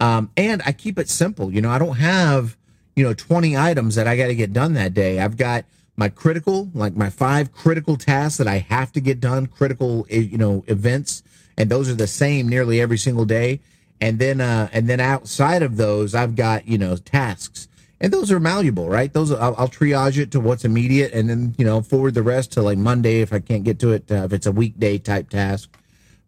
Um, 0.00 0.30
and 0.36 0.62
I 0.64 0.72
keep 0.72 0.98
it 0.98 1.08
simple. 1.08 1.52
You 1.52 1.60
know, 1.60 1.70
I 1.70 1.78
don't 1.78 1.96
have, 1.96 2.56
you 2.98 3.04
know, 3.04 3.14
20 3.14 3.56
items 3.56 3.94
that 3.94 4.08
I 4.08 4.16
got 4.16 4.26
to 4.26 4.34
get 4.34 4.52
done 4.52 4.72
that 4.72 4.92
day. 4.92 5.20
I've 5.20 5.36
got 5.36 5.64
my 5.96 6.08
critical, 6.08 6.68
like 6.74 6.96
my 6.96 7.10
five 7.10 7.52
critical 7.52 7.96
tasks 7.96 8.38
that 8.38 8.48
I 8.48 8.58
have 8.58 8.90
to 8.92 9.00
get 9.00 9.20
done, 9.20 9.46
critical, 9.46 10.04
eh, 10.10 10.18
you 10.18 10.36
know, 10.36 10.64
events, 10.66 11.22
and 11.56 11.70
those 11.70 11.88
are 11.88 11.94
the 11.94 12.08
same 12.08 12.48
nearly 12.48 12.80
every 12.80 12.98
single 12.98 13.24
day. 13.24 13.60
And 14.00 14.18
then, 14.18 14.40
uh, 14.40 14.68
and 14.72 14.88
then 14.88 14.98
outside 14.98 15.62
of 15.62 15.76
those, 15.76 16.12
I've 16.12 16.34
got 16.34 16.66
you 16.66 16.76
know 16.76 16.96
tasks, 16.96 17.68
and 18.00 18.12
those 18.12 18.32
are 18.32 18.40
malleable, 18.40 18.88
right? 18.88 19.12
Those 19.12 19.30
I'll, 19.30 19.54
I'll 19.56 19.68
triage 19.68 20.18
it 20.18 20.32
to 20.32 20.40
what's 20.40 20.64
immediate, 20.64 21.12
and 21.12 21.30
then 21.30 21.54
you 21.56 21.64
know 21.64 21.82
forward 21.82 22.14
the 22.14 22.22
rest 22.24 22.50
to 22.52 22.62
like 22.62 22.78
Monday 22.78 23.20
if 23.20 23.32
I 23.32 23.38
can't 23.38 23.62
get 23.62 23.78
to 23.78 23.92
it, 23.92 24.10
uh, 24.10 24.24
if 24.24 24.32
it's 24.32 24.46
a 24.46 24.52
weekday 24.52 24.98
type 24.98 25.30
task. 25.30 25.68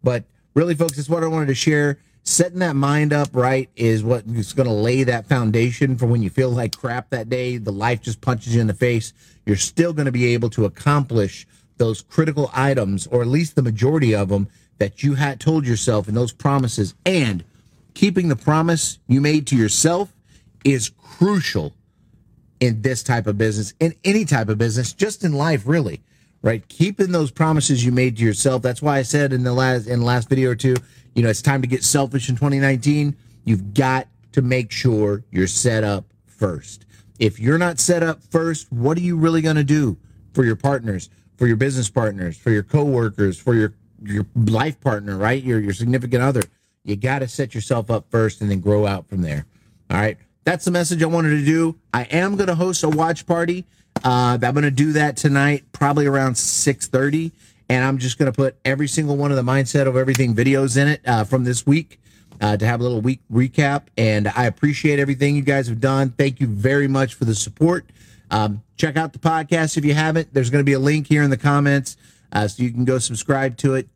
But 0.03 0.23
really, 0.53 0.75
folks, 0.75 0.97
it's 0.97 1.09
what 1.09 1.23
I 1.23 1.27
wanted 1.27 1.47
to 1.47 1.55
share 1.55 1.97
setting 2.23 2.59
that 2.59 2.75
mind 2.75 3.13
up 3.13 3.29
right 3.33 3.69
is 3.75 4.03
what 4.03 4.25
is 4.27 4.53
going 4.53 4.67
to 4.67 4.73
lay 4.73 5.03
that 5.03 5.27
foundation 5.27 5.97
for 5.97 6.05
when 6.05 6.21
you 6.21 6.29
feel 6.29 6.49
like 6.49 6.77
crap 6.77 7.09
that 7.09 7.29
day, 7.29 7.57
the 7.57 7.71
life 7.71 8.01
just 8.01 8.21
punches 8.21 8.55
you 8.55 8.61
in 8.61 8.67
the 8.67 8.73
face. 8.73 9.13
You're 9.45 9.55
still 9.55 9.93
going 9.93 10.05
to 10.05 10.11
be 10.11 10.33
able 10.33 10.49
to 10.51 10.65
accomplish 10.65 11.47
those 11.77 12.01
critical 12.01 12.51
items, 12.53 13.07
or 13.07 13.21
at 13.21 13.27
least 13.27 13.55
the 13.55 13.63
majority 13.63 14.13
of 14.13 14.29
them 14.29 14.47
that 14.77 15.03
you 15.03 15.15
had 15.15 15.39
told 15.39 15.65
yourself 15.65 16.07
in 16.07 16.15
those 16.15 16.31
promises. 16.31 16.93
And 17.05 17.43
keeping 17.93 18.27
the 18.27 18.35
promise 18.35 18.99
you 19.07 19.19
made 19.19 19.47
to 19.47 19.55
yourself 19.55 20.13
is 20.63 20.89
crucial 20.89 21.73
in 22.59 22.83
this 22.83 23.01
type 23.01 23.25
of 23.25 23.37
business, 23.37 23.73
in 23.79 23.95
any 24.03 24.25
type 24.25 24.47
of 24.47 24.57
business, 24.59 24.93
just 24.93 25.23
in 25.23 25.33
life, 25.33 25.63
really. 25.65 26.01
Right, 26.43 26.67
keeping 26.67 27.11
those 27.11 27.29
promises 27.29 27.85
you 27.85 27.91
made 27.91 28.17
to 28.17 28.23
yourself. 28.23 28.63
That's 28.63 28.81
why 28.81 28.97
I 28.97 29.03
said 29.03 29.31
in 29.31 29.43
the 29.43 29.53
last 29.53 29.85
in 29.85 29.99
the 29.99 30.05
last 30.07 30.27
video 30.27 30.49
or 30.49 30.55
two, 30.55 30.75
you 31.15 31.23
know, 31.23 31.29
it's 31.29 31.41
time 31.41 31.61
to 31.61 31.67
get 31.67 31.83
selfish 31.83 32.29
in 32.29 32.35
2019. 32.35 33.15
You've 33.43 33.73
got 33.73 34.07
to 34.33 34.41
make 34.41 34.71
sure 34.71 35.23
you're 35.31 35.47
set 35.47 35.83
up 35.83 36.05
first. 36.25 36.85
If 37.19 37.39
you're 37.39 37.57
not 37.57 37.79
set 37.79 38.03
up 38.03 38.23
first, 38.23 38.71
what 38.71 38.97
are 38.97 39.01
you 39.01 39.17
really 39.17 39.41
going 39.41 39.57
to 39.57 39.63
do 39.63 39.97
for 40.33 40.43
your 40.43 40.55
partners, 40.55 41.09
for 41.37 41.47
your 41.47 41.57
business 41.57 41.89
partners, 41.89 42.37
for 42.37 42.49
your 42.51 42.63
coworkers, 42.63 43.39
for 43.39 43.53
your 43.53 43.73
your 44.03 44.25
life 44.35 44.79
partner, 44.81 45.17
right? 45.17 45.43
Your 45.43 45.59
your 45.59 45.73
significant 45.73 46.23
other. 46.23 46.43
You 46.83 46.95
got 46.95 47.19
to 47.19 47.27
set 47.27 47.53
yourself 47.53 47.91
up 47.91 48.09
first 48.09 48.41
and 48.41 48.49
then 48.49 48.59
grow 48.59 48.87
out 48.87 49.07
from 49.07 49.21
there. 49.21 49.45
All 49.91 49.97
right. 49.97 50.17
That's 50.43 50.65
the 50.65 50.71
message 50.71 51.03
I 51.03 51.05
wanted 51.05 51.37
to 51.37 51.45
do. 51.45 51.77
I 51.93 52.03
am 52.03 52.35
going 52.35 52.47
to 52.47 52.55
host 52.55 52.83
a 52.83 52.89
watch 52.89 53.27
party. 53.27 53.65
Uh, 54.03 54.39
I'm 54.41 54.53
going 54.53 54.63
to 54.63 54.71
do 54.71 54.93
that 54.93 55.15
tonight, 55.17 55.65
probably 55.71 56.07
around 56.07 56.33
6:30, 56.33 57.31
and 57.71 57.85
I'm 57.85 57.99
just 57.99 58.17
going 58.17 58.29
to 58.29 58.35
put 58.35 58.57
every 58.65 58.89
single 58.89 59.15
one 59.15 59.31
of 59.31 59.37
the 59.37 59.49
mindset 59.49 59.85
over 59.85 59.97
everything 59.97 60.35
videos 60.35 60.75
in 60.75 60.89
it 60.89 60.99
uh, 61.07 61.23
from 61.23 61.45
this 61.45 61.65
week 61.65 62.01
uh, 62.41 62.57
to 62.57 62.65
have 62.65 62.81
a 62.81 62.83
little 62.83 62.99
week 62.99 63.21
recap. 63.31 63.83
And 63.95 64.27
I 64.27 64.43
appreciate 64.43 64.99
everything 64.99 65.37
you 65.37 65.41
guys 65.41 65.69
have 65.69 65.79
done. 65.79 66.09
Thank 66.09 66.41
you 66.41 66.47
very 66.47 66.89
much 66.89 67.13
for 67.13 67.23
the 67.23 67.33
support. 67.33 67.85
Um, 68.29 68.61
check 68.75 68.97
out 68.97 69.13
the 69.13 69.19
podcast 69.19 69.77
if 69.77 69.85
you 69.85 69.93
haven't. 69.93 70.33
There's 70.33 70.49
going 70.49 70.59
to 70.59 70.65
be 70.65 70.73
a 70.73 70.79
link 70.79 71.07
here 71.07 71.23
in 71.23 71.29
the 71.29 71.37
comments 71.37 71.95
uh, 72.33 72.45
so 72.49 72.61
you 72.61 72.71
can 72.71 72.83
go 72.83 72.97
subscribe 72.97 73.55
to 73.59 73.75
it. 73.75 73.87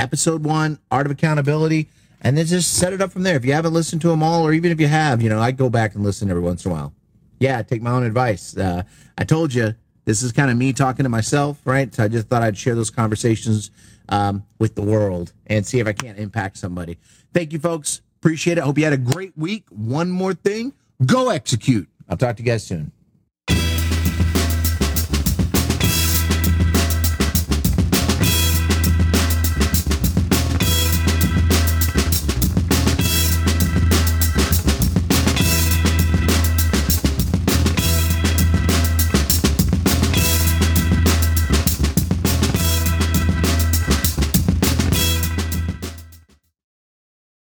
Episode 0.00 0.42
one, 0.42 0.80
Art 0.90 1.06
of 1.06 1.12
Accountability, 1.12 1.88
and 2.22 2.36
then 2.36 2.46
just 2.46 2.78
set 2.78 2.92
it 2.92 3.00
up 3.00 3.12
from 3.12 3.22
there. 3.22 3.36
If 3.36 3.44
you 3.44 3.52
haven't 3.52 3.72
listened 3.72 4.02
to 4.02 4.08
them 4.08 4.24
all, 4.24 4.44
or 4.44 4.52
even 4.52 4.72
if 4.72 4.80
you 4.80 4.88
have, 4.88 5.22
you 5.22 5.28
know, 5.28 5.40
I 5.40 5.52
go 5.52 5.70
back 5.70 5.94
and 5.94 6.02
listen 6.02 6.30
every 6.30 6.42
once 6.42 6.64
in 6.64 6.72
a 6.72 6.74
while. 6.74 6.92
Yeah, 7.38 7.62
take 7.62 7.80
my 7.80 7.92
own 7.92 8.02
advice. 8.02 8.56
Uh, 8.56 8.82
I 9.16 9.22
told 9.22 9.54
you 9.54 9.76
this 10.04 10.22
is 10.22 10.32
kind 10.32 10.50
of 10.50 10.56
me 10.56 10.72
talking 10.72 11.04
to 11.04 11.08
myself, 11.08 11.60
right? 11.64 11.94
So 11.94 12.04
I 12.04 12.08
just 12.08 12.28
thought 12.28 12.42
I'd 12.42 12.56
share 12.56 12.74
those 12.74 12.90
conversations 12.90 13.70
um, 14.08 14.44
with 14.58 14.74
the 14.74 14.82
world 14.82 15.32
and 15.46 15.66
see 15.66 15.78
if 15.78 15.86
I 15.86 15.92
can't 15.92 16.18
impact 16.18 16.56
somebody. 16.56 16.98
Thank 17.32 17.52
you, 17.52 17.58
folks. 17.58 18.02
Appreciate 18.20 18.58
it. 18.58 18.64
Hope 18.64 18.76
you 18.78 18.84
had 18.84 18.92
a 18.92 18.98
great 18.98 19.36
week. 19.36 19.64
One 19.70 20.10
more 20.10 20.34
thing 20.34 20.72
go 21.06 21.30
execute. 21.30 21.88
I'll 22.08 22.16
talk 22.16 22.36
to 22.36 22.42
you 22.42 22.46
guys 22.46 22.66
soon. 22.66 22.92